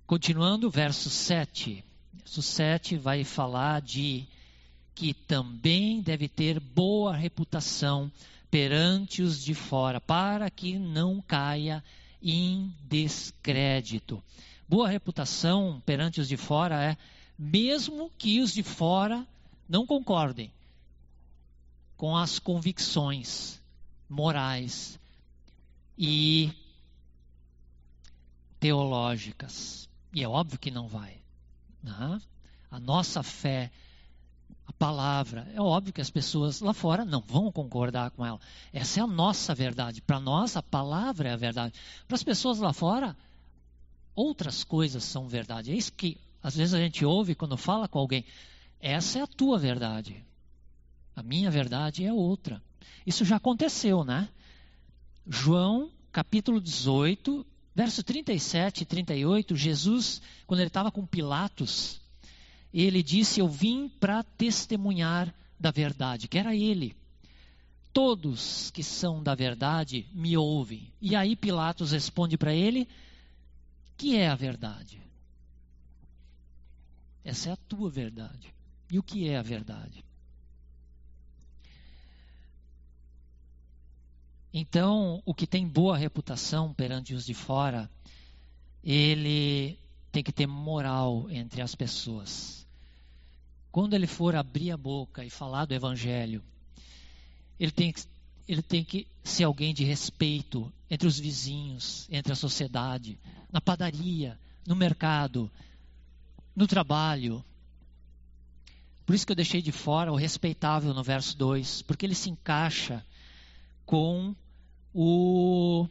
Continuando, 0.06 0.70
verso 0.70 1.10
7. 1.10 1.84
Verso 2.12 2.42
7 2.42 2.96
vai 2.96 3.24
falar 3.24 3.80
de 3.80 4.26
que 4.94 5.14
também 5.14 6.00
deve 6.02 6.28
ter 6.28 6.60
boa 6.60 7.16
reputação 7.16 8.10
perante 8.50 9.22
os 9.22 9.42
de 9.42 9.54
fora, 9.54 10.00
para 10.00 10.50
que 10.50 10.78
não 10.78 11.22
caia 11.22 11.82
em 12.22 12.74
descrédito. 12.82 14.22
Boa 14.68 14.88
reputação 14.88 15.82
perante 15.86 16.20
os 16.20 16.28
de 16.28 16.36
fora 16.36 16.82
é 16.82 16.96
mesmo 17.38 18.10
que 18.18 18.40
os 18.40 18.52
de 18.52 18.62
fora 18.62 19.26
não 19.68 19.86
concordem 19.86 20.52
com 21.96 22.16
as 22.16 22.38
convicções 22.38 23.60
morais 24.08 24.98
e 25.96 26.52
teológicas. 28.58 29.88
E 30.12 30.22
é 30.22 30.28
óbvio 30.28 30.58
que 30.58 30.70
não 30.70 30.88
vai. 30.88 31.19
Né? 31.82 32.20
A 32.70 32.78
nossa 32.78 33.22
fé, 33.22 33.70
a 34.66 34.72
palavra, 34.72 35.50
é 35.54 35.60
óbvio 35.60 35.92
que 35.92 36.00
as 36.00 36.10
pessoas 36.10 36.60
lá 36.60 36.72
fora 36.72 37.04
não 37.04 37.20
vão 37.20 37.50
concordar 37.50 38.10
com 38.10 38.24
ela. 38.24 38.40
Essa 38.72 39.00
é 39.00 39.02
a 39.02 39.06
nossa 39.06 39.54
verdade. 39.54 40.00
Para 40.00 40.20
nós, 40.20 40.56
a 40.56 40.62
palavra 40.62 41.28
é 41.28 41.32
a 41.32 41.36
verdade. 41.36 41.74
Para 42.06 42.14
as 42.14 42.22
pessoas 42.22 42.58
lá 42.58 42.72
fora, 42.72 43.16
outras 44.14 44.62
coisas 44.62 45.02
são 45.02 45.26
verdade. 45.26 45.72
É 45.72 45.74
isso 45.74 45.92
que 45.92 46.16
às 46.42 46.56
vezes 46.56 46.74
a 46.74 46.78
gente 46.78 47.04
ouve 47.04 47.34
quando 47.34 47.56
fala 47.56 47.88
com 47.88 47.98
alguém. 47.98 48.24
Essa 48.80 49.18
é 49.18 49.22
a 49.22 49.26
tua 49.26 49.58
verdade. 49.58 50.24
A 51.14 51.22
minha 51.22 51.50
verdade 51.50 52.04
é 52.04 52.12
outra. 52.12 52.62
Isso 53.06 53.24
já 53.24 53.36
aconteceu, 53.36 54.04
né? 54.04 54.28
João, 55.26 55.90
capítulo 56.12 56.60
18, 56.60 57.46
verso 57.74 58.02
37 58.02 58.82
e 58.82 58.84
38, 58.84 59.56
Jesus, 59.56 60.22
quando 60.46 60.60
ele 60.60 60.68
estava 60.68 60.90
com 60.90 61.06
Pilatos, 61.06 62.00
ele 62.72 63.02
disse: 63.02 63.40
Eu 63.40 63.48
vim 63.48 63.88
para 63.88 64.22
testemunhar 64.22 65.34
da 65.58 65.70
verdade, 65.70 66.28
que 66.28 66.38
era 66.38 66.54
ele. 66.54 66.96
Todos 67.92 68.70
que 68.70 68.82
são 68.82 69.22
da 69.22 69.34
verdade 69.34 70.06
me 70.12 70.36
ouvem. 70.36 70.92
E 71.00 71.16
aí 71.16 71.34
Pilatos 71.34 71.92
responde 71.92 72.38
para 72.38 72.54
ele: 72.54 72.88
Que 73.96 74.16
é 74.16 74.28
a 74.28 74.34
verdade? 74.34 75.00
Essa 77.24 77.50
é 77.50 77.52
a 77.52 77.56
tua 77.56 77.90
verdade. 77.90 78.54
E 78.90 78.98
o 78.98 79.02
que 79.02 79.28
é 79.28 79.36
a 79.36 79.42
verdade? 79.42 80.04
Então, 84.52 85.22
o 85.24 85.32
que 85.32 85.46
tem 85.46 85.66
boa 85.66 85.96
reputação 85.96 86.74
perante 86.74 87.14
os 87.14 87.24
de 87.24 87.34
fora, 87.34 87.88
ele 88.82 89.78
tem 90.10 90.22
que 90.22 90.32
ter 90.32 90.46
moral 90.46 91.30
entre 91.30 91.62
as 91.62 91.74
pessoas. 91.74 92.66
Quando 93.70 93.94
ele 93.94 94.08
for 94.08 94.34
abrir 94.34 94.72
a 94.72 94.76
boca 94.76 95.24
e 95.24 95.30
falar 95.30 95.66
do 95.66 95.74
evangelho, 95.74 96.42
ele 97.58 97.70
tem, 97.70 97.94
ele 98.48 98.62
tem 98.62 98.82
que 98.82 99.06
ser 99.22 99.44
alguém 99.44 99.72
de 99.72 99.84
respeito 99.84 100.72
entre 100.90 101.06
os 101.06 101.18
vizinhos, 101.18 102.08
entre 102.10 102.32
a 102.32 102.36
sociedade, 102.36 103.18
na 103.52 103.60
padaria, 103.60 104.36
no 104.66 104.74
mercado, 104.74 105.48
no 106.56 106.66
trabalho. 106.66 107.44
Por 109.06 109.14
isso 109.14 109.24
que 109.24 109.30
eu 109.30 109.36
deixei 109.36 109.62
de 109.62 109.70
fora 109.70 110.12
o 110.12 110.16
respeitável 110.16 110.92
no 110.92 111.04
verso 111.04 111.36
2, 111.36 111.82
porque 111.82 112.04
ele 112.04 112.14
se 112.16 112.30
encaixa 112.30 113.06
com 113.90 114.36
o 114.94 115.88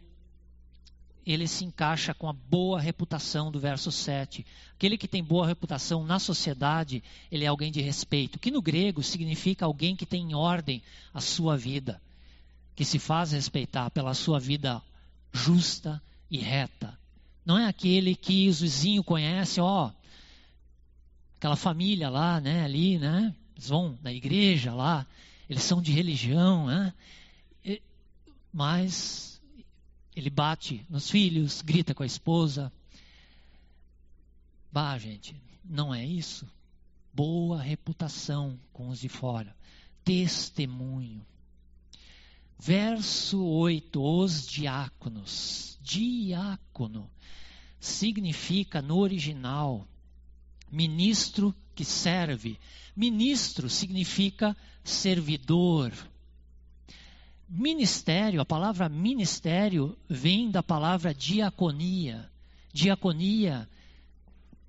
ele 1.26 1.50
se 1.50 1.66
encaixa 1.66 2.14
com 2.14 2.30
a 2.30 2.34
boa 2.34 2.80
reputação 2.80 3.52
do 3.52 3.60
verso 3.60 3.92
7. 3.92 4.46
Aquele 4.74 4.98
que 4.98 5.06
tem 5.06 5.22
boa 5.22 5.46
reputação 5.46 6.06
na 6.06 6.18
sociedade, 6.18 7.04
ele 7.30 7.44
é 7.44 7.48
alguém 7.50 7.74
de 7.74 7.82
respeito, 7.82 8.40
que 8.40 8.52
no 8.52 8.62
grego 8.62 9.04
significa 9.04 9.66
alguém 9.66 9.98
que 9.98 10.06
tem 10.06 10.32
em 10.32 10.34
ordem 10.34 10.82
a 11.14 11.20
sua 11.20 11.58
vida, 11.58 12.02
que 12.74 12.86
se 12.86 13.00
faz 13.00 13.34
respeitar 13.34 13.92
pela 13.92 14.14
sua 14.14 14.40
vida 14.40 14.82
justa 15.34 16.02
e 16.32 16.38
reta. 16.38 16.98
Não 17.46 17.58
é 17.60 17.68
aquele 17.68 18.16
que 18.16 18.48
os 18.48 18.62
vizinhos 18.62 19.06
conhecem, 19.06 19.62
ó, 19.62 19.92
aquela 21.38 21.58
família 21.58 22.10
lá, 22.10 22.40
né, 22.40 22.64
ali, 22.64 22.98
né, 22.98 23.36
eles 23.58 23.68
vão 23.68 24.00
na 24.02 24.14
igreja 24.14 24.74
lá, 24.74 25.06
eles 25.50 25.64
são 25.64 25.82
de 25.82 25.92
religião, 25.92 26.68
né, 26.68 26.94
mas 28.52 29.42
ele 30.16 30.30
bate 30.30 30.86
nos 30.90 31.10
filhos, 31.10 31.62
grita 31.62 31.94
com 31.94 32.04
a 32.04 32.06
esposa. 32.06 32.72
Bah, 34.72 34.98
gente, 34.98 35.36
não 35.64 35.94
é 35.94 36.06
isso. 36.06 36.48
Boa 37.14 37.62
reputação 37.62 38.60
com 38.72 38.90
os 38.90 39.00
de 39.00 39.10
fora. 39.10 39.56
Testemunho. 40.04 41.26
Verso 42.58 43.44
8: 43.44 44.02
Os 44.02 44.46
diáconos. 44.46 45.80
Diácono 45.82 47.10
significa 47.80 48.82
no 48.82 48.98
original 48.98 49.88
ministro 50.72 51.56
que 51.74 51.86
serve. 51.86 52.60
Ministro 52.96 53.70
significa 53.70 54.56
servidor, 54.84 55.94
Ministério, 57.50 58.40
a 58.40 58.46
palavra 58.46 58.88
ministério 58.88 59.98
vem 60.08 60.52
da 60.52 60.62
palavra 60.62 61.16
diaconia. 61.16 62.30
Diaconia, 62.72 63.68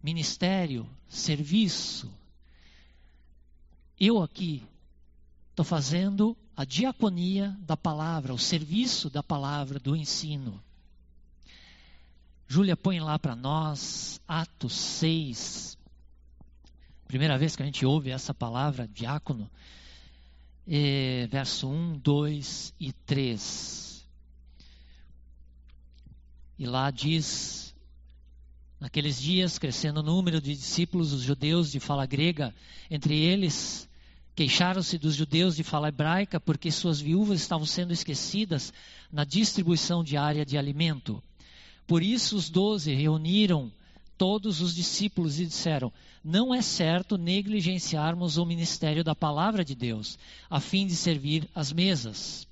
ministério, 0.02 0.88
serviço. 1.06 2.10
Eu 3.98 4.22
aqui 4.22 4.62
estou 5.50 5.62
fazendo 5.62 6.34
a 6.56 6.64
diaconia 6.64 7.54
da 7.60 7.76
palavra, 7.76 8.32
o 8.32 8.38
serviço 8.38 9.10
da 9.10 9.22
palavra, 9.22 9.78
do 9.78 9.94
ensino. 9.94 10.58
Júlia 12.48 12.78
põe 12.78 12.98
lá 12.98 13.18
para 13.18 13.36
nós 13.36 14.22
Atos 14.26 14.72
6. 14.72 15.76
Primeira 17.06 17.36
vez 17.36 17.54
que 17.54 17.62
a 17.62 17.66
gente 17.66 17.84
ouve 17.84 18.10
essa 18.10 18.32
palavra, 18.32 18.88
diácono 18.88 19.50
verso 21.28 21.68
1, 21.68 21.98
2 21.98 22.74
e 22.78 22.92
3. 22.92 24.08
E 26.58 26.66
lá 26.66 26.90
diz: 26.90 27.74
Naqueles 28.78 29.20
dias, 29.20 29.58
crescendo 29.58 30.00
o 30.00 30.02
número 30.02 30.40
de 30.40 30.54
discípulos, 30.54 31.12
os 31.12 31.22
judeus 31.22 31.72
de 31.72 31.80
fala 31.80 32.06
grega, 32.06 32.54
entre 32.90 33.18
eles, 33.18 33.88
queixaram-se 34.34 34.96
dos 34.96 35.16
judeus 35.16 35.56
de 35.56 35.64
fala 35.64 35.88
hebraica 35.88 36.38
porque 36.38 36.70
suas 36.70 37.00
viúvas 37.00 37.40
estavam 37.40 37.66
sendo 37.66 37.92
esquecidas 37.92 38.72
na 39.10 39.24
distribuição 39.24 40.04
diária 40.04 40.46
de 40.46 40.56
alimento. 40.56 41.22
Por 41.86 42.02
isso, 42.02 42.36
os 42.36 42.48
doze 42.48 42.94
reuniram 42.94 43.72
todos 44.20 44.60
os 44.60 44.74
discípulos 44.74 45.40
e 45.40 45.46
disseram: 45.46 45.90
Não 46.22 46.54
é 46.54 46.60
certo 46.60 47.16
negligenciarmos 47.16 48.36
o 48.36 48.44
ministério 48.44 49.02
da 49.02 49.14
palavra 49.14 49.64
de 49.64 49.74
Deus, 49.74 50.18
a 50.50 50.60
fim 50.60 50.86
de 50.86 50.94
servir 50.94 51.48
as 51.54 51.72
mesas. 51.72 52.46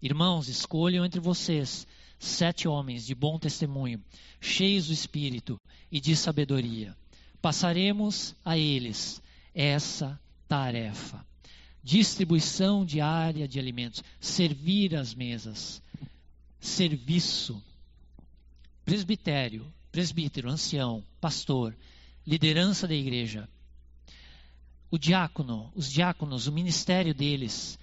Irmãos, 0.00 0.46
escolham 0.48 1.04
entre 1.04 1.18
vocês 1.18 1.88
sete 2.20 2.68
homens 2.68 3.04
de 3.04 3.16
bom 3.16 3.36
testemunho, 3.36 4.00
cheios 4.40 4.86
do 4.86 4.92
espírito 4.92 5.60
e 5.90 5.98
de 5.98 6.14
sabedoria. 6.14 6.96
Passaremos 7.40 8.36
a 8.44 8.56
eles 8.56 9.20
essa 9.52 10.16
tarefa. 10.46 11.26
Distribuição 11.82 12.84
diária 12.84 13.48
de 13.48 13.58
alimentos, 13.58 14.04
servir 14.20 14.94
as 14.94 15.16
mesas, 15.16 15.82
serviço, 16.60 17.60
presbitério, 18.84 19.66
presbítero, 19.92 20.50
ancião, 20.50 21.04
pastor, 21.20 21.76
liderança 22.26 22.88
da 22.88 22.94
igreja. 22.94 23.48
O 24.90 24.98
diácono, 24.98 25.70
os 25.74 25.90
diáconos, 25.90 26.46
o 26.46 26.52
ministério 26.52 27.14
deles 27.14 27.78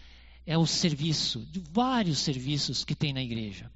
é 0.45 0.57
o 0.57 0.65
serviço, 0.65 1.45
de 1.45 1.59
vários 1.71 2.19
serviços 2.19 2.83
que 2.83 2.95
tem 2.95 3.13
na 3.13 3.21
igreja. 3.21 3.71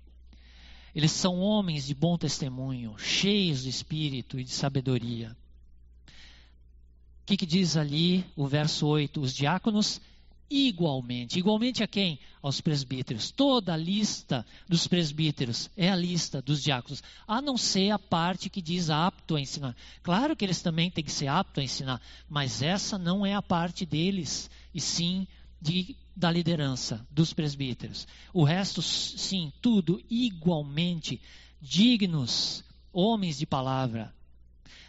Eles 0.96 1.12
são 1.12 1.40
homens 1.40 1.86
de 1.86 1.94
bom 1.94 2.18
testemunho, 2.18 2.98
cheios 2.98 3.64
de 3.64 3.70
espírito 3.70 4.40
e 4.40 4.44
de 4.44 4.52
sabedoria. 4.52 5.36
O 7.22 7.26
que, 7.26 7.38
que 7.38 7.46
diz 7.46 7.78
ali 7.78 8.26
o 8.36 8.48
verso 8.48 8.86
8? 8.88 9.22
Os 9.22 9.34
diáconos 9.34 10.02
igualmente. 10.54 11.40
Igualmente 11.40 11.82
a 11.82 11.88
quem? 11.88 12.20
Aos 12.42 12.62
presbíteros. 12.62 13.32
Toda 13.32 13.74
a 13.74 13.78
lista 13.78 14.46
dos 14.70 14.86
presbíteros 14.88 15.70
é 15.76 15.90
a 15.90 15.96
lista 15.96 16.42
dos 16.42 16.62
diáconos, 16.62 17.02
a 17.28 17.42
não 17.42 17.58
ser 17.58 17.90
a 17.90 17.98
parte 17.98 18.52
que 18.52 18.62
diz 18.62 18.92
apto 18.92 19.36
a 19.36 19.42
ensinar. 19.42 19.76
Claro 20.04 20.36
que 20.36 20.46
eles 20.46 20.62
também 20.62 20.92
têm 20.92 21.04
que 21.04 21.12
ser 21.12 21.28
aptos 21.28 21.60
a 21.60 21.66
ensinar, 21.66 22.02
mas 22.30 22.62
essa 22.62 23.00
não 23.00 23.26
é 23.26 23.34
a 23.34 23.42
parte 23.42 23.84
deles, 23.84 24.50
e 24.74 24.80
sim 24.80 25.28
de, 25.60 25.96
da 26.16 26.30
liderança 26.30 27.06
dos 27.10 27.34
presbíteros. 27.34 28.08
O 28.32 28.44
resto, 28.44 28.82
sim, 28.82 29.52
tudo 29.60 30.00
igualmente 30.08 31.20
dignos, 31.60 32.64
homens 32.92 33.40
de 33.40 33.48
palavra, 33.48 34.14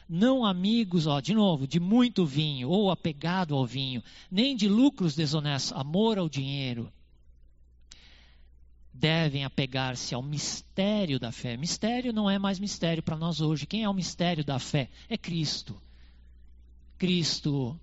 não 0.08 0.44
amigos, 0.44 1.06
ó, 1.06 1.20
de 1.20 1.34
novo, 1.34 1.66
de 1.66 1.80
muito 1.80 2.26
vinho 2.26 2.68
ou 2.68 2.90
apegado 2.90 3.54
ao 3.54 3.66
vinho, 3.66 4.02
nem 4.30 4.54
de 4.54 4.68
lucros 4.68 5.14
desonestos, 5.14 5.72
amor 5.72 6.18
ao 6.18 6.28
dinheiro. 6.28 6.92
Devem 8.92 9.44
apegar-se 9.44 10.14
ao 10.14 10.22
mistério 10.22 11.18
da 11.18 11.32
fé. 11.32 11.56
Mistério 11.56 12.12
não 12.12 12.30
é 12.30 12.38
mais 12.38 12.60
mistério 12.60 13.02
para 13.02 13.16
nós 13.16 13.40
hoje. 13.40 13.66
Quem 13.66 13.82
é 13.82 13.88
o 13.88 13.94
mistério 13.94 14.44
da 14.44 14.58
fé? 14.58 14.88
É 15.08 15.16
Cristo. 15.16 15.80
Cristo 16.96 17.78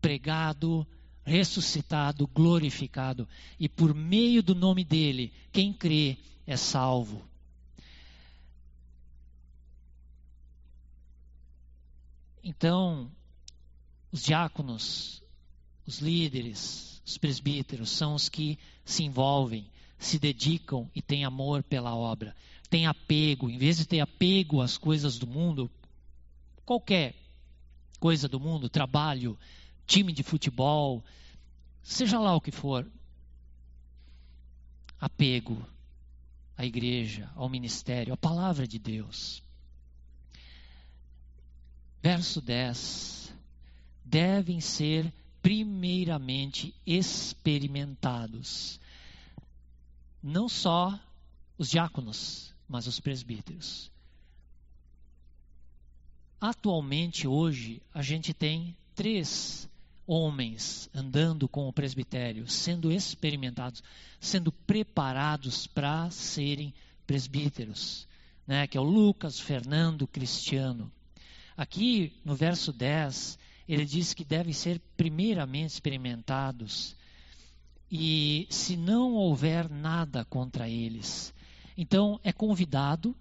pregado, 0.00 0.86
ressuscitado, 1.24 2.26
glorificado. 2.26 3.28
E 3.58 3.68
por 3.68 3.94
meio 3.94 4.42
do 4.42 4.54
nome 4.54 4.84
dele, 4.84 5.32
quem 5.52 5.72
crê 5.72 6.16
é 6.46 6.56
salvo. 6.56 7.22
Então, 12.44 13.10
os 14.12 14.22
diáconos, 14.22 15.22
os 15.86 16.00
líderes, 16.00 17.00
os 17.04 17.16
presbíteros 17.16 17.88
são 17.88 18.14
os 18.14 18.28
que 18.28 18.58
se 18.84 19.02
envolvem, 19.02 19.66
se 19.98 20.18
dedicam 20.18 20.90
e 20.94 21.00
têm 21.00 21.24
amor 21.24 21.62
pela 21.62 21.96
obra. 21.96 22.36
Tem 22.68 22.86
apego, 22.86 23.48
em 23.48 23.56
vez 23.56 23.78
de 23.78 23.86
ter 23.86 24.00
apego 24.00 24.60
às 24.60 24.76
coisas 24.76 25.18
do 25.18 25.26
mundo, 25.26 25.70
qualquer 26.66 27.14
coisa 27.98 28.28
do 28.28 28.38
mundo, 28.38 28.68
trabalho, 28.68 29.38
time 29.86 30.12
de 30.12 30.22
futebol, 30.22 31.02
seja 31.82 32.18
lá 32.18 32.36
o 32.36 32.40
que 32.42 32.50
for, 32.50 32.86
apego 35.00 35.66
à 36.58 36.66
igreja, 36.66 37.30
ao 37.34 37.48
ministério, 37.48 38.12
à 38.12 38.16
palavra 38.18 38.68
de 38.68 38.78
Deus. 38.78 39.43
Verso 42.04 42.42
10. 42.42 43.34
Devem 44.04 44.60
ser 44.60 45.10
primeiramente 45.40 46.74
experimentados. 46.86 48.78
Não 50.22 50.46
só 50.46 51.00
os 51.56 51.70
diáconos, 51.70 52.54
mas 52.68 52.86
os 52.86 53.00
presbíteros. 53.00 53.90
Atualmente, 56.38 57.26
hoje, 57.26 57.80
a 57.94 58.02
gente 58.02 58.34
tem 58.34 58.76
três 58.94 59.66
homens 60.06 60.90
andando 60.94 61.48
com 61.48 61.66
o 61.66 61.72
presbitério, 61.72 62.46
sendo 62.46 62.92
experimentados, 62.92 63.82
sendo 64.20 64.52
preparados 64.52 65.66
para 65.66 66.10
serem 66.10 66.74
presbíteros, 67.06 68.06
né? 68.46 68.66
que 68.66 68.76
é 68.76 68.80
o 68.80 68.84
Lucas, 68.84 69.40
Fernando, 69.40 70.06
Cristiano. 70.06 70.92
Aqui 71.56 72.12
no 72.24 72.34
verso 72.34 72.72
10, 72.72 73.38
ele 73.68 73.84
diz 73.84 74.12
que 74.12 74.24
devem 74.24 74.52
ser 74.52 74.80
primeiramente 74.96 75.70
experimentados 75.70 76.96
e 77.90 78.46
se 78.50 78.76
não 78.76 79.14
houver 79.14 79.68
nada 79.68 80.24
contra 80.24 80.68
eles. 80.68 81.32
Então 81.76 82.18
é 82.24 82.32
convidado, 82.32 83.14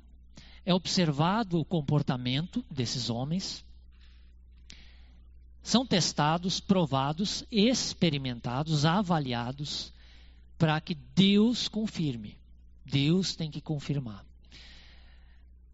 é 0.66 0.74
observado 0.74 1.60
o 1.60 1.66
comportamento 1.66 2.66
desses 2.72 3.10
homens, 3.10 3.64
são 5.62 5.86
testados, 5.86 6.60
provados, 6.60 7.46
experimentados, 7.50 8.84
avaliados, 8.84 9.94
para 10.58 10.80
que 10.82 10.94
Deus 10.94 11.70
confirme. 11.70 12.38
Deus 12.86 13.34
tem 13.34 13.50
que 13.50 13.62
confirmar. 13.62 14.26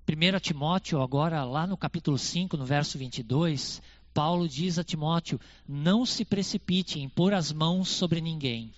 1 0.09 0.39
Timóteo, 0.39 1.03
agora 1.03 1.43
lá 1.43 1.67
no 1.67 1.77
capítulo 1.77 2.17
5, 2.17 2.57
no 2.57 2.65
verso 2.65 2.97
22, 2.97 3.79
Paulo 4.11 4.49
diz 4.49 4.79
a 4.79 4.83
Timóteo: 4.83 5.39
não 5.67 6.03
se 6.03 6.25
precipite 6.25 6.99
em 6.99 7.07
pôr 7.07 7.31
as 7.31 7.51
mãos 7.51 7.89
sobre 7.89 8.19
ninguém. 8.19 8.73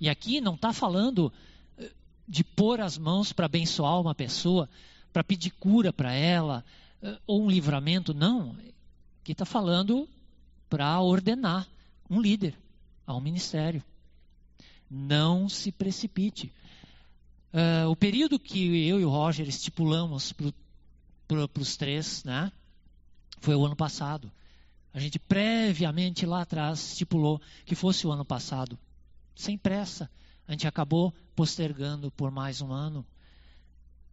E 0.00 0.08
aqui 0.08 0.40
não 0.40 0.56
está 0.56 0.72
falando 0.72 1.32
eh, 1.78 1.88
de 2.26 2.42
pôr 2.42 2.80
as 2.80 2.98
mãos 2.98 3.32
para 3.32 3.46
abençoar 3.46 4.00
uma 4.00 4.12
pessoa, 4.12 4.68
para 5.12 5.22
pedir 5.22 5.50
cura 5.50 5.92
para 5.92 6.12
ela, 6.12 6.64
eh, 7.00 7.16
ou 7.28 7.44
um 7.44 7.48
livramento, 7.48 8.12
não. 8.12 8.56
Aqui 9.22 9.30
está 9.30 9.44
falando 9.44 10.08
para 10.68 11.00
ordenar 11.00 11.68
um 12.10 12.20
líder 12.20 12.58
a 13.06 13.14
um 13.14 13.20
ministério. 13.20 13.84
Não 14.90 15.48
se 15.48 15.70
precipite. 15.70 16.52
Uh, 17.56 17.88
o 17.88 17.96
período 17.96 18.38
que 18.38 18.86
eu 18.86 19.00
e 19.00 19.04
o 19.06 19.08
Roger 19.08 19.48
estipulamos 19.48 20.30
para 21.26 21.48
os 21.58 21.74
três, 21.74 22.22
né, 22.22 22.52
foi 23.40 23.54
o 23.54 23.64
ano 23.64 23.74
passado. 23.74 24.30
A 24.92 25.00
gente 25.00 25.18
previamente 25.18 26.26
lá 26.26 26.42
atrás 26.42 26.92
estipulou 26.92 27.40
que 27.64 27.74
fosse 27.74 28.06
o 28.06 28.12
ano 28.12 28.26
passado, 28.26 28.78
sem 29.34 29.56
pressa. 29.56 30.10
A 30.46 30.52
gente 30.52 30.66
acabou 30.66 31.14
postergando 31.34 32.10
por 32.10 32.30
mais 32.30 32.60
um 32.60 32.70
ano. 32.70 33.06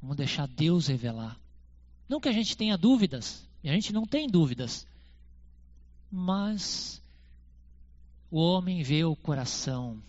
Vamos 0.02 0.16
deixar 0.16 0.48
Deus 0.48 0.88
revelar. 0.88 1.38
Não 2.08 2.22
que 2.22 2.30
a 2.30 2.34
gente 2.34 2.56
tenha 2.56 2.78
dúvidas, 2.78 3.46
e 3.62 3.70
a 3.70 3.74
gente 3.74 3.92
não 3.92 4.06
tem 4.06 4.26
dúvidas, 4.26 4.88
mas 6.10 7.04
o 8.32 8.40
homem 8.40 8.84
vê 8.84 9.04
o 9.04 9.18
coração. 9.18 10.02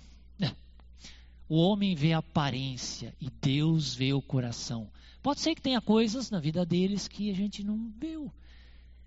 O 1.48 1.56
homem 1.56 1.94
vê 1.94 2.12
a 2.12 2.18
aparência 2.18 3.14
e 3.20 3.28
Deus 3.30 3.94
vê 3.94 4.12
o 4.12 4.22
coração. 4.22 4.90
Pode 5.22 5.40
ser 5.40 5.54
que 5.54 5.62
tenha 5.62 5.80
coisas 5.80 6.30
na 6.30 6.40
vida 6.40 6.64
deles 6.64 7.06
que 7.06 7.30
a 7.30 7.34
gente 7.34 7.62
não 7.62 7.92
viu. 7.98 8.32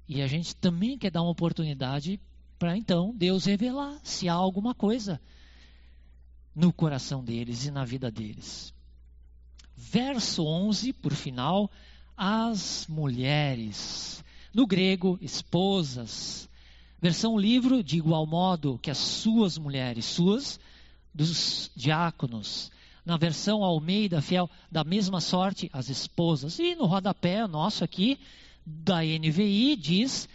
E 0.07 0.21
a 0.21 0.27
gente 0.27 0.55
também 0.55 0.97
quer 0.97 1.11
dar 1.11 1.21
uma 1.21 1.31
oportunidade 1.31 2.19
para 2.57 2.77
então 2.77 3.13
Deus 3.15 3.45
revelar 3.45 3.99
se 4.03 4.29
há 4.29 4.33
alguma 4.33 4.73
coisa 4.73 5.21
no 6.55 6.73
coração 6.73 7.23
deles 7.23 7.65
e 7.65 7.71
na 7.71 7.85
vida 7.85 8.09
deles. 8.09 8.73
Verso 9.75 10.43
11, 10.43 10.93
por 10.93 11.13
final, 11.13 11.69
as 12.15 12.87
mulheres. 12.87 14.23
No 14.53 14.65
grego, 14.65 15.19
esposas. 15.21 16.49
Versão 16.99 17.37
livro, 17.37 17.83
de 17.83 17.97
igual 17.97 18.25
modo 18.25 18.79
que 18.79 18.89
as 18.89 18.97
suas 18.97 19.55
mulheres, 19.57 20.05
suas 20.05 20.59
dos 21.17 21.71
diáconos. 21.75 22.71
Na 23.03 23.17
versão 23.17 23.63
Almeida 23.63 24.21
Fiel, 24.21 24.49
da 24.71 24.83
mesma 24.83 25.19
sorte, 25.19 25.69
as 25.73 25.89
esposas. 25.89 26.59
E 26.59 26.75
no 26.75 26.85
rodapé 26.85 27.47
nosso 27.47 27.83
aqui, 27.83 28.19
da 28.65 29.01
NVI, 29.01 29.75
diz 29.75 30.29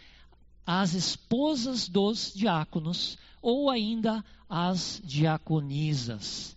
as 0.67 0.95
esposas 0.95 1.89
dos 1.89 2.33
diáconos, 2.35 3.19
ou 3.41 3.71
ainda 3.71 4.25
as 4.49 5.01
diaconisas. 5.05 6.57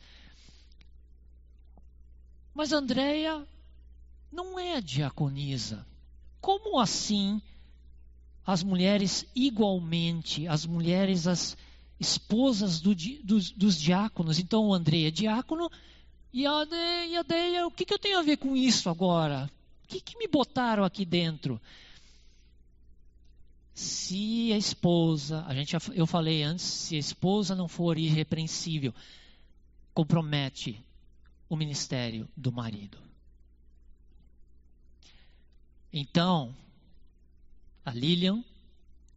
Mas 2.54 2.72
Andréia 2.72 3.46
não 4.32 4.58
é 4.58 4.80
diaconisa. 4.80 5.86
Como 6.40 6.80
assim 6.80 7.42
as 8.46 8.64
mulheres 8.64 9.26
igualmente, 9.36 10.48
as 10.48 10.66
mulheres, 10.66 11.28
as 11.28 11.58
esposas 12.00 12.80
do, 12.80 12.94
dos, 13.24 13.52
dos, 13.52 13.80
diáconos. 13.80 14.40
Então, 14.40 14.68
o 14.68 14.74
André 14.74 15.04
é 15.04 15.12
diácono 15.12 15.70
e 16.34 16.46
a, 16.46 16.66
Deia, 17.24 17.66
o 17.66 17.72
que, 17.72 17.86
que 17.86 17.94
eu 17.94 18.00
tenho 18.00 18.20
a 18.20 18.24
ver 18.24 18.38
com 18.38 18.56
isso 18.56 18.90
agora? 18.90 19.50
O 19.84 19.88
que, 19.88 20.02
que 20.02 20.18
me 20.18 20.28
botaram 20.28 20.84
aqui 20.84 21.06
dentro? 21.06 21.62
Se 23.74 24.52
a 24.52 24.58
esposa, 24.58 25.46
a 25.48 25.54
gente, 25.54 25.76
eu 25.94 26.06
falei 26.06 26.44
antes, 26.44 26.66
se 26.66 26.96
a 26.96 27.00
esposa 27.00 27.56
não 27.56 27.68
for 27.68 27.98
irrepreensível, 27.98 28.94
compromete 29.94 30.84
o 31.48 31.56
ministério 31.56 32.28
do 32.36 32.52
marido. 32.52 32.98
Então, 35.92 36.54
a 37.86 37.92
Lilian, 37.92 38.44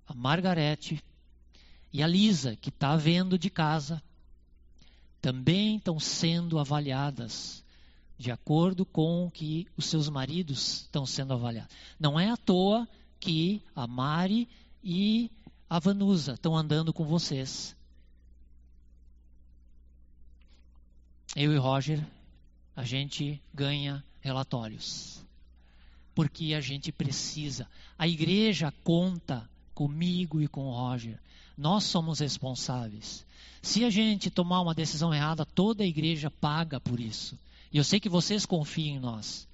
a 0.07 0.15
Margarete 0.15 1.03
e 1.93 2.03
a 2.03 2.07
Lisa, 2.07 2.57
que 2.57 2.69
está 2.69 2.97
vendo 2.97 3.39
de 3.39 3.49
casa, 3.49 4.03
também 5.21 5.77
estão 5.77 5.99
sendo 5.99 6.59
avaliadas 6.59 7.65
de 8.19 8.31
acordo 8.31 8.85
com 8.85 9.27
o 9.27 9.31
que 9.31 9.67
os 9.77 9.87
seus 9.87 10.09
maridos 10.09 10.83
estão 10.83 11.07
sendo 11.07 11.33
avaliados. 11.33 11.75
Não 11.99 12.19
é 12.19 12.31
à 12.31 12.37
toa 12.37 12.87
que 13.21 13.63
a 13.75 13.87
Mari 13.87 14.49
e 14.83 15.31
a 15.71 15.79
Vanusa 15.79 16.35
estão 16.35 16.57
andando 16.57 16.93
com 16.93 17.05
vocês. 17.05 17.77
Eu 21.37 21.53
e 21.53 21.57
Roger, 21.57 22.05
a 22.75 22.85
gente 22.85 23.41
ganha 23.55 24.05
relatórios. 24.21 25.25
Porque 26.15 26.55
a 26.55 26.61
gente 26.61 26.91
precisa. 26.91 27.69
A 27.97 28.09
igreja 28.09 28.73
conta 28.83 29.49
comigo 29.73 30.41
e 30.41 30.49
com 30.49 30.67
o 30.67 30.73
Roger. 30.73 31.21
Nós 31.59 31.83
somos 31.83 32.21
responsáveis. 32.21 33.27
Se 33.61 33.85
a 33.85 33.91
gente 33.91 34.31
tomar 34.31 34.61
uma 34.61 34.77
decisão 34.77 35.13
errada, 35.13 35.45
toda 35.45 35.83
a 35.83 35.87
igreja 35.87 36.31
paga 36.31 36.79
por 36.79 37.01
isso. 37.01 37.37
E 37.73 37.79
eu 37.79 37.83
sei 37.83 37.99
que 37.99 38.09
vocês 38.09 38.47
confiam 38.47 38.97
em 38.97 39.01
nós. 39.01 39.49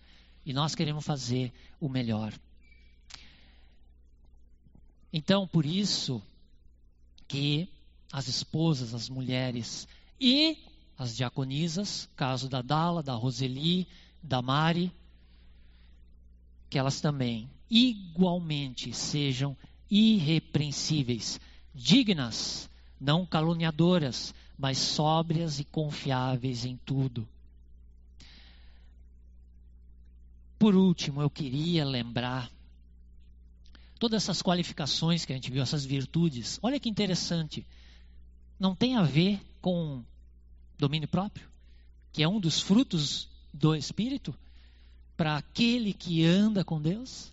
E 0.45 0.53
nós 0.53 0.75
queremos 0.75 1.03
fazer 1.03 1.51
o 1.81 1.89
melhor. 1.89 2.35
Então, 5.11 5.49
por 5.49 5.65
isso 5.65 6.23
que 7.27 7.67
as 8.13 8.29
esposas, 8.29 8.93
as 8.93 9.09
mulheres 9.09 9.89
e 10.21 10.59
as 10.99 11.17
diaconisas, 11.17 12.07
caso 12.15 12.51
da 12.51 12.61
Dala, 12.61 13.03
da 13.03 13.15
Roseli, 13.15 13.89
da 14.23 14.43
Mari, 14.43 14.93
que 16.69 16.79
elas 16.79 17.01
também 17.01 17.49
igualmente 17.71 18.93
sejam 18.93 19.57
irrepreensíveis 19.91 21.41
dignas, 21.75 22.71
não 23.01 23.27
caluniadoras, 23.27 24.33
mas 24.57 24.79
sóbrias 24.79 25.59
e 25.59 25.65
confiáveis 25.65 26.65
em 26.65 26.77
tudo. 26.77 27.29
Por 30.59 30.77
último, 30.77 31.21
eu 31.21 31.29
queria 31.29 31.85
lembrar 31.85 32.51
todas 33.99 34.23
essas 34.23 34.41
qualificações 34.41 35.25
que 35.25 35.33
a 35.33 35.37
gente 35.37 35.51
viu, 35.51 35.63
essas 35.63 35.85
virtudes. 35.85 36.59
Olha 36.63 36.79
que 36.79 36.89
interessante. 36.89 37.67
Não 38.59 38.75
tem 38.75 38.97
a 38.97 39.03
ver 39.03 39.41
com 39.61 40.05
domínio 40.79 41.09
próprio, 41.09 41.49
que 42.13 42.23
é 42.23 42.29
um 42.29 42.39
dos 42.39 42.61
frutos 42.61 43.29
do 43.53 43.75
Espírito 43.75 44.35
para 45.17 45.37
aquele 45.37 45.93
que 45.93 46.25
anda 46.25 46.65
com 46.65 46.81
Deus. 46.81 47.33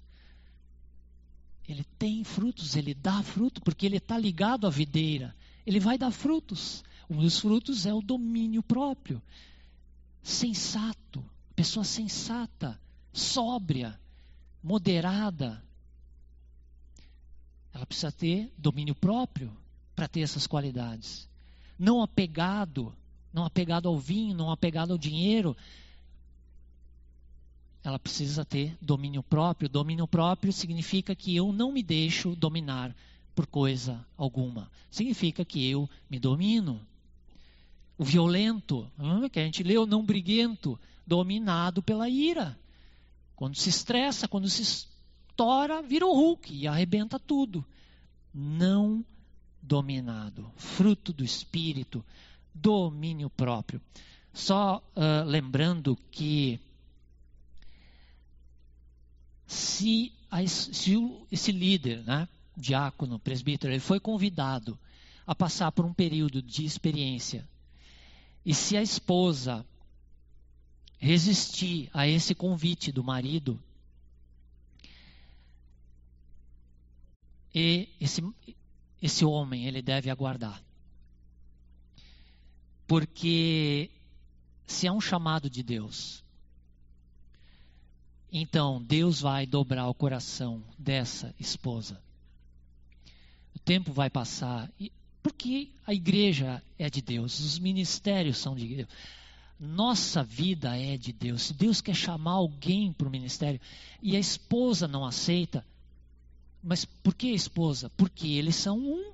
Ele 1.72 1.86
tem 1.98 2.22
frutos, 2.22 2.76
ele 2.76 2.94
dá 2.94 3.24
fruto, 3.24 3.62
porque 3.62 3.86
ele 3.86 3.96
está 3.96 4.18
ligado 4.18 4.68
à 4.68 4.70
videira. 4.70 5.34
Ele 5.66 5.80
vai 5.80 5.98
dar 5.98 6.12
frutos. 6.12 6.84
Um 7.10 7.22
dos 7.22 7.40
frutos 7.40 7.86
é 7.86 7.94
o 7.94 8.02
domínio 8.02 8.62
próprio. 8.62 9.22
Sensato, 10.22 11.24
pessoa 11.56 11.86
sensata, 11.86 12.78
sóbria, 13.14 13.98
moderada. 14.62 15.64
Ela 17.74 17.86
precisa 17.86 18.12
ter 18.12 18.52
domínio 18.58 18.94
próprio 18.94 19.56
para 19.96 20.10
ter 20.10 20.20
essas 20.20 20.46
qualidades. 20.46 21.30
Não 21.80 22.04
apegado, 22.04 22.94
não 23.32 23.46
apegado 23.46 23.88
ao 23.88 23.98
vinho, 23.98 24.36
não 24.36 24.52
apegado 24.52 24.92
ao 24.92 24.98
dinheiro, 24.98 25.56
ela 27.84 27.98
precisa 27.98 28.46
ter 28.46 28.78
domínio 28.82 29.24
próprio. 29.24 29.70
Domínio 29.70 30.08
próprio 30.08 30.54
significa 30.54 31.16
que 31.16 31.36
eu 31.36 31.52
não 31.52 31.72
me 31.72 31.82
deixo 31.82 32.36
dominar 32.36 32.96
por 33.34 33.48
coisa 33.48 34.06
alguma. 34.16 34.70
Significa 34.90 35.44
que 35.44 35.68
eu 35.70 35.90
me 36.10 36.20
domino. 36.20 36.80
O 37.98 38.04
violento, 38.04 38.90
que 39.32 39.40
a 39.40 39.44
gente 39.44 39.64
leu, 39.64 39.86
não 39.86 40.06
briguento, 40.06 40.80
dominado 41.06 41.82
pela 41.82 42.10
ira. 42.10 42.58
Quando 43.36 43.56
se 43.56 43.70
estressa, 43.70 44.28
quando 44.28 44.50
se 44.50 44.62
estoura, 44.62 45.82
vira 45.82 46.06
o 46.06 46.14
Hulk 46.14 46.54
e 46.54 46.68
arrebenta 46.68 47.20
tudo. 47.20 47.66
Não 48.34 49.04
dominado. 49.62 50.52
Fruto 50.56 51.12
do 51.12 51.24
espírito, 51.24 52.06
domínio 52.54 53.30
próprio. 53.30 53.82
Só 54.34 54.78
uh, 54.96 55.26
lembrando 55.26 55.98
que 56.12 56.60
se, 59.52 60.14
se 60.48 60.96
esse 61.30 61.52
líder, 61.52 62.04
né, 62.04 62.28
diácono, 62.56 63.20
presbítero, 63.20 63.74
ele 63.74 63.82
foi 63.82 64.00
convidado 64.00 64.80
a 65.28 65.36
passar 65.36 65.72
por 65.74 65.84
um 65.86 65.94
período 65.94 66.42
de 66.42 66.64
experiência, 66.64 67.48
e 68.46 68.54
se 68.54 68.78
a 68.78 68.82
esposa 68.82 69.66
resistir 70.98 71.90
a 71.94 72.08
esse 72.08 72.34
convite 72.34 72.94
do 72.94 73.04
marido, 73.04 73.62
e 77.54 77.90
esse, 78.00 78.24
esse 79.02 79.26
homem 79.26 79.68
ele 79.68 79.82
deve 79.82 80.10
aguardar. 80.10 80.64
Porque 82.88 83.92
se 84.66 84.88
é 84.88 84.92
um 84.92 85.02
chamado 85.02 85.50
de 85.50 85.62
Deus, 85.62 86.24
então, 88.32 88.82
Deus 88.82 89.20
vai 89.20 89.46
dobrar 89.46 89.88
o 89.90 89.94
coração 89.94 90.64
dessa 90.80 91.36
esposa. 91.38 92.02
O 93.54 93.60
tempo 93.60 93.92
vai 93.92 94.10
passar, 94.10 94.72
porque 95.22 95.70
a 95.86 95.94
igreja 95.94 96.64
é 96.80 96.90
de 96.90 97.02
Deus, 97.02 97.40
os 97.40 97.60
ministérios 97.60 98.38
são 98.38 98.56
de 98.56 98.68
Deus. 98.68 98.90
Nossa 99.60 100.24
vida 100.24 100.76
é 100.78 100.98
de 100.98 101.12
Deus. 101.12 101.44
Se 101.44 101.54
Deus 101.54 101.82
quer 101.82 101.94
chamar 101.94 102.32
alguém 102.32 102.92
para 102.94 103.08
o 103.08 103.12
ministério 103.12 103.60
e 104.02 104.16
a 104.16 104.20
esposa 104.20 104.88
não 104.88 105.06
aceita, 105.06 105.64
mas 106.64 106.86
por 106.86 107.14
que 107.14 107.32
a 107.32 107.36
esposa? 107.36 107.90
Porque 107.98 108.28
eles 108.28 108.56
são 108.56 108.80
um. 108.80 109.12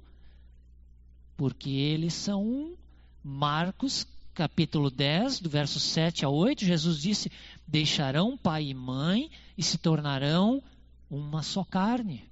Porque 1.35 1.69
eles 1.69 2.13
são 2.13 2.45
um. 2.45 2.75
Marcos 3.23 4.07
capítulo 4.37 4.91
10, 4.91 5.39
do 5.39 5.49
verso 5.49 5.79
7 5.79 6.23
a 6.23 6.29
8, 6.29 6.63
Jesus 6.63 7.01
disse: 7.01 7.31
Deixarão 7.67 8.37
pai 8.37 8.67
e 8.67 8.73
mãe 8.73 9.29
e 9.57 9.63
se 9.63 9.77
tornarão 9.77 10.63
uma 11.09 11.43
só 11.43 11.63
carne. 11.63 12.23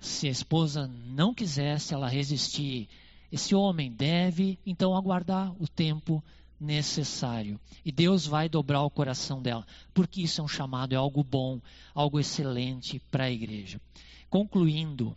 Se 0.00 0.28
a 0.28 0.30
esposa 0.30 0.86
não 0.86 1.34
quiser, 1.34 1.78
se 1.80 1.94
ela 1.94 2.08
resistir, 2.08 2.88
esse 3.30 3.54
homem 3.54 3.90
deve 3.90 4.58
então 4.64 4.96
aguardar 4.96 5.52
o 5.60 5.66
tempo 5.66 6.22
necessário. 6.60 7.60
E 7.84 7.90
Deus 7.90 8.26
vai 8.26 8.48
dobrar 8.48 8.82
o 8.82 8.90
coração 8.90 9.42
dela, 9.42 9.66
porque 9.92 10.22
isso 10.22 10.40
é 10.40 10.44
um 10.44 10.48
chamado, 10.48 10.92
é 10.92 10.96
algo 10.96 11.22
bom, 11.22 11.60
algo 11.94 12.20
excelente 12.20 13.00
para 13.10 13.24
a 13.24 13.30
igreja. 13.30 13.80
Concluindo, 14.30 15.16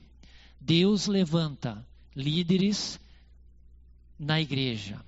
Deus 0.60 1.08
levanta 1.08 1.86
líderes 2.16 3.00
na 4.18 4.42
igreja. 4.42 5.00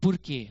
Por 0.00 0.18
quê? 0.18 0.50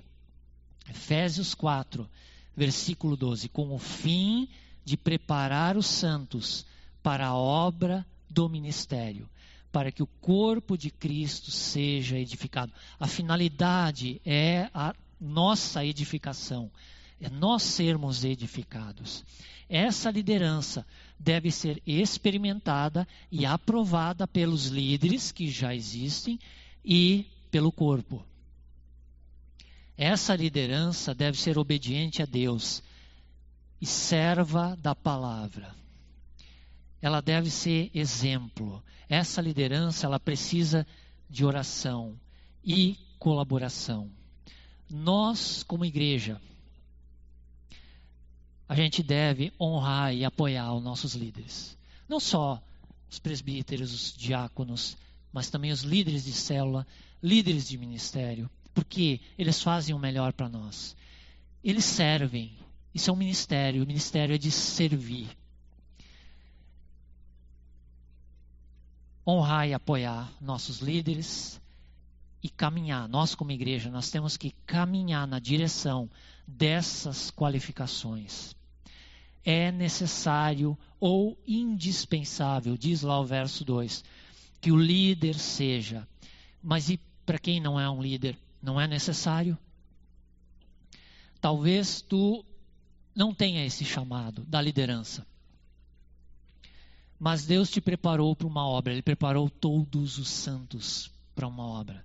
Efésios 0.90 1.54
4, 1.54 2.10
versículo 2.56 3.16
12: 3.16 3.50
com 3.50 3.74
o 3.74 3.80
fim 3.80 4.48
de 4.84 4.96
preparar 4.96 5.76
os 5.78 5.88
santos 5.88 6.66
para 7.02 7.28
a 7.28 7.36
obra 7.36 8.06
do 8.30 8.48
ministério, 8.48 9.30
para 9.72 9.92
que 9.92 10.04
o 10.04 10.08
corpo 10.22 10.78
de 10.78 10.90
Cristo 10.90 11.52
seja 11.52 12.18
edificado. 12.18 12.72
A 13.00 13.08
finalidade 13.08 14.22
é 14.26 14.70
a 14.74 14.94
nossa 15.20 15.86
edificação, 15.86 16.72
é 17.20 17.30
nós 17.30 17.64
sermos 17.64 18.24
edificados. 18.24 19.24
Essa 19.68 20.12
liderança 20.12 20.86
deve 21.20 21.50
ser 21.50 21.82
experimentada 21.88 23.08
e 23.32 23.46
aprovada 23.46 24.28
pelos 24.28 24.68
líderes 24.68 25.32
que 25.32 25.50
já 25.50 25.74
existem 25.74 26.40
e 26.84 27.26
pelo 27.50 27.72
corpo. 27.72 28.24
Essa 29.98 30.36
liderança 30.36 31.14
deve 31.16 31.38
ser 31.38 31.58
obediente 31.58 32.22
a 32.22 32.26
Deus 32.26 32.84
e 33.80 33.86
serva 33.86 34.76
da 34.76 34.94
palavra. 34.96 35.76
ela 37.02 37.22
deve 37.22 37.52
ser 37.52 37.92
exemplo. 37.94 38.84
Essa 39.08 39.40
liderança, 39.40 40.08
ela 40.08 40.20
precisa 40.20 40.88
de 41.30 41.46
oração 41.46 42.20
e 42.64 42.98
colaboração. 43.20 44.12
Nós, 44.90 45.62
como 45.62 45.86
igreja, 45.86 46.42
a 48.68 48.76
gente 48.76 49.04
deve 49.04 49.54
honrar 49.60 50.16
e 50.16 50.26
apoiar 50.26 50.74
os 50.74 50.84
nossos 50.84 51.14
líderes. 51.14 51.78
Não 52.10 52.20
só 52.20 52.60
os 53.10 53.20
presbíteros, 53.20 53.94
os 53.94 54.14
diáconos, 54.18 54.98
mas 55.32 55.50
também 55.50 55.72
os 55.72 55.82
líderes 55.82 56.26
de 56.26 56.34
célula, 56.34 56.88
líderes 57.22 57.68
de 57.68 57.78
ministério, 57.78 58.50
porque 58.76 59.22
eles 59.38 59.64
fazem 59.64 59.96
o 59.96 60.00
melhor 60.00 60.34
para 60.34 60.50
nós. 60.50 60.96
Eles 61.64 61.86
servem. 61.86 62.54
Isso 62.94 63.10
é 63.10 63.14
um 63.14 63.16
ministério. 63.16 63.84
O 63.84 63.88
ministério 63.88 64.36
é 64.36 64.38
de 64.38 64.52
servir. 64.52 65.30
Honrar 69.26 69.68
e 69.68 69.74
apoiar 69.74 70.32
nossos 70.40 70.80
líderes 70.80 71.60
e 72.44 72.50
caminhar. 72.50 73.08
Nós, 73.08 73.34
como 73.34 73.52
igreja, 73.52 73.90
nós 73.90 74.12
temos 74.12 74.36
que 74.38 74.52
caminhar 74.68 75.26
na 75.26 75.40
direção 75.40 76.10
dessas 76.46 77.32
qualificações. 77.32 78.54
É 79.44 79.72
necessário 79.72 80.78
ou 81.00 81.38
indispensável, 81.48 82.78
diz 82.78 83.04
lá 83.04 83.20
o 83.20 83.26
verso 83.26 83.64
2, 83.64 84.04
que 84.60 84.72
o 84.72 84.78
líder 84.78 85.36
seja. 85.36 86.08
Mas 86.62 86.90
e 86.90 87.00
para 87.26 87.40
quem 87.40 87.60
não 87.60 87.80
é 87.80 87.90
um 87.90 88.02
líder, 88.02 88.38
não 88.66 88.82
é 88.82 88.88
necessário? 88.88 89.58
Talvez 91.40 92.02
tu 92.02 92.44
não 93.16 93.34
tenha 93.34 93.64
esse 93.64 93.86
chamado 93.86 94.44
da 94.46 94.60
liderança. 94.60 95.26
Mas 97.20 97.46
Deus 97.46 97.70
te 97.70 97.80
preparou 97.80 98.36
para 98.36 98.48
uma 98.48 98.68
obra, 98.68 98.92
Ele 98.92 99.02
preparou 99.02 99.50
todos 99.50 100.18
os 100.18 100.28
santos 100.28 101.12
para 101.36 101.48
uma 101.48 101.64
obra. 101.64 102.04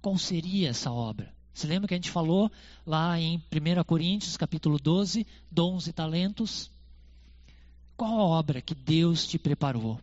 Qual 0.00 0.16
seria 0.16 0.70
essa 0.70 0.90
obra? 0.90 1.32
Você 1.52 1.66
lembra 1.66 1.86
que 1.86 1.94
a 1.94 1.96
gente 1.98 2.10
falou 2.10 2.50
lá 2.86 3.20
em 3.20 3.36
1 3.36 3.84
Coríntios, 3.84 4.36
capítulo 4.36 4.78
12, 4.78 5.26
dons 5.50 5.86
e 5.86 5.92
talentos? 5.92 6.70
Qual 7.96 8.18
a 8.18 8.24
obra 8.24 8.62
que 8.62 8.74
Deus 8.74 9.26
te 9.26 9.38
preparou? 9.38 10.00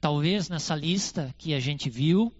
Talvez 0.00 0.48
nessa 0.50 0.74
lista 0.74 1.34
que 1.38 1.54
a 1.54 1.60
gente 1.60 1.88
viu, 1.88 2.30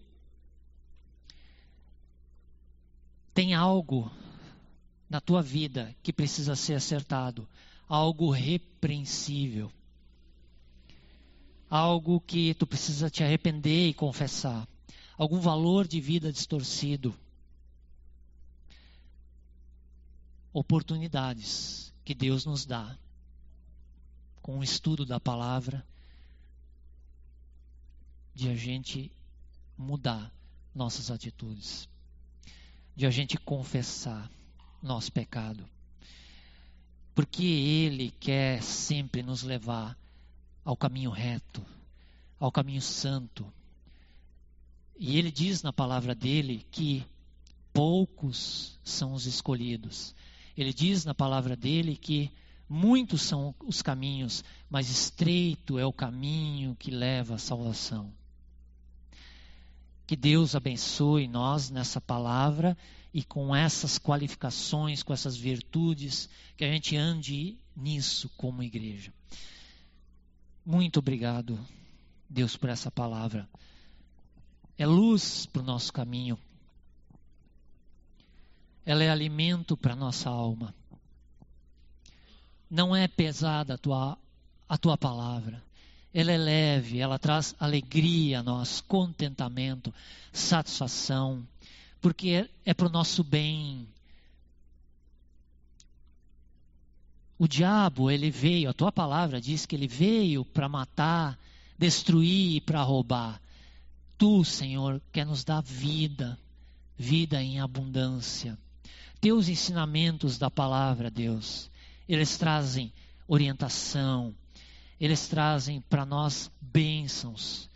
tem 3.34 3.52
algo 3.52 4.10
na 5.10 5.20
tua 5.20 5.42
vida 5.42 5.94
que 6.02 6.12
precisa 6.12 6.54
ser 6.54 6.74
acertado, 6.74 7.48
algo 7.88 8.30
repreensível, 8.30 9.70
algo 11.68 12.20
que 12.20 12.54
tu 12.54 12.66
precisa 12.66 13.10
te 13.10 13.24
arrepender 13.24 13.88
e 13.88 13.94
confessar. 13.94 14.66
Algum 15.16 15.40
valor 15.40 15.86
de 15.86 16.00
vida 16.00 16.32
distorcido. 16.32 17.14
Oportunidades 20.52 21.92
que 22.04 22.14
Deus 22.14 22.44
nos 22.44 22.64
dá 22.64 22.96
com 24.40 24.58
o 24.58 24.64
estudo 24.64 25.04
da 25.04 25.18
palavra 25.18 25.84
de 28.34 28.48
a 28.48 28.54
gente 28.54 29.10
mudar 29.76 30.32
nossas 30.74 31.10
atitudes, 31.10 31.88
de 32.94 33.06
a 33.06 33.10
gente 33.10 33.36
confessar 33.38 34.30
nosso 34.82 35.12
pecado. 35.12 35.68
Porque 37.14 37.44
Ele 37.44 38.12
quer 38.20 38.62
sempre 38.62 39.22
nos 39.22 39.42
levar 39.42 39.96
ao 40.64 40.76
caminho 40.76 41.10
reto, 41.10 41.64
ao 42.38 42.50
caminho 42.50 42.82
santo 42.82 43.50
e 44.98 45.18
ele 45.18 45.30
diz 45.30 45.62
na 45.62 45.72
palavra 45.72 46.14
dele 46.14 46.64
que 46.70 47.04
poucos 47.72 48.78
são 48.84 49.12
os 49.12 49.26
escolhidos. 49.26 50.14
Ele 50.56 50.72
diz 50.72 51.04
na 51.04 51.14
palavra 51.14 51.56
dele 51.56 51.96
que 51.96 52.30
muitos 52.68 53.22
são 53.22 53.54
os 53.66 53.82
caminhos, 53.82 54.44
mas 54.70 54.88
estreito 54.88 55.78
é 55.78 55.84
o 55.84 55.92
caminho 55.92 56.76
que 56.76 56.90
leva 56.90 57.34
à 57.34 57.38
salvação. 57.38 58.12
Que 60.06 60.16
Deus 60.16 60.54
abençoe 60.54 61.26
nós 61.26 61.70
nessa 61.70 62.00
palavra 62.00 62.76
e 63.12 63.22
com 63.22 63.54
essas 63.54 63.98
qualificações, 63.98 65.02
com 65.02 65.12
essas 65.12 65.36
virtudes, 65.36 66.28
que 66.56 66.64
a 66.64 66.70
gente 66.70 66.96
ande 66.96 67.56
nisso 67.74 68.28
como 68.36 68.62
igreja. 68.62 69.12
Muito 70.64 70.98
obrigado, 70.98 71.58
Deus, 72.28 72.56
por 72.56 72.68
essa 72.68 72.90
palavra 72.90 73.48
é 74.76 74.86
luz 74.86 75.46
para 75.46 75.62
o 75.62 75.64
nosso 75.64 75.92
caminho. 75.92 76.38
Ela 78.84 79.04
é 79.04 79.10
alimento 79.10 79.76
para 79.76 79.92
a 79.92 79.96
nossa 79.96 80.28
alma. 80.28 80.74
Não 82.68 82.94
é 82.94 83.06
pesada 83.06 83.74
a 83.74 83.78
tua, 83.78 84.18
a 84.68 84.76
tua 84.76 84.98
palavra. 84.98 85.62
Ela 86.14 86.30
é 86.30 86.38
leve, 86.38 87.00
ela 87.00 87.18
traz 87.18 87.56
alegria 87.58 88.38
a 88.38 88.42
nós, 88.42 88.80
contentamento, 88.80 89.92
satisfação, 90.32 91.44
porque 92.00 92.28
é, 92.30 92.48
é 92.64 92.72
para 92.72 92.86
o 92.86 92.90
nosso 92.90 93.24
bem. 93.24 93.84
O 97.36 97.48
diabo, 97.48 98.12
ele 98.12 98.30
veio, 98.30 98.70
a 98.70 98.72
tua 98.72 98.92
palavra 98.92 99.40
diz 99.40 99.66
que 99.66 99.74
ele 99.74 99.88
veio 99.88 100.44
para 100.44 100.68
matar, 100.68 101.36
destruir 101.76 102.58
e 102.58 102.60
para 102.60 102.80
roubar. 102.80 103.40
Tu, 104.16 104.44
Senhor, 104.44 105.02
quer 105.12 105.26
nos 105.26 105.42
dar 105.42 105.62
vida, 105.62 106.38
vida 106.96 107.42
em 107.42 107.58
abundância. 107.58 108.56
Teus 109.20 109.48
ensinamentos 109.48 110.38
da 110.38 110.48
palavra, 110.48 111.10
Deus, 111.10 111.68
eles 112.08 112.36
trazem 112.36 112.92
orientação, 113.26 114.32
eles 115.00 115.28
trazem 115.28 115.80
para 115.80 116.04
nós 116.04 116.50
bênçãos. 116.60 117.68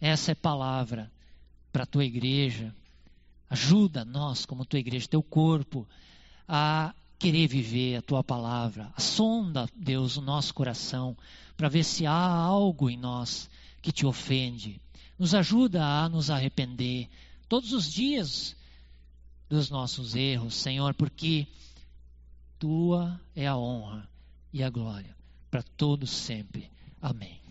Essa 0.00 0.32
é 0.32 0.34
palavra 0.34 1.10
para 1.72 1.82
a 1.82 1.86
tua 1.86 2.04
igreja. 2.04 2.74
Ajuda 3.50 4.04
nós, 4.04 4.46
como 4.46 4.64
tua 4.64 4.78
igreja, 4.78 5.08
teu 5.08 5.22
corpo, 5.22 5.86
a 6.46 6.94
querer 7.18 7.48
viver 7.48 7.96
a 7.96 8.02
tua 8.02 8.22
palavra. 8.22 8.92
Sonda, 8.98 9.68
Deus, 9.74 10.16
o 10.16 10.20
nosso 10.20 10.54
coração, 10.54 11.16
para 11.56 11.68
ver 11.68 11.84
se 11.84 12.06
há 12.06 12.12
algo 12.12 12.88
em 12.88 12.96
nós 12.96 13.50
que 13.82 13.90
te 13.90 14.06
ofende 14.06 14.80
nos 15.18 15.34
ajuda 15.34 15.84
a 15.84 16.08
nos 16.08 16.30
arrepender 16.30 17.08
todos 17.48 17.72
os 17.72 17.92
dias 17.92 18.56
dos 19.48 19.68
nossos 19.68 20.14
erros, 20.14 20.54
Senhor, 20.54 20.94
porque 20.94 21.46
tua 22.58 23.20
é 23.34 23.46
a 23.46 23.56
honra 23.56 24.08
e 24.52 24.62
a 24.62 24.70
glória 24.70 25.17
para 25.50 25.62
todos 25.62 26.10
sempre. 26.10 26.70
Amém. 27.00 27.47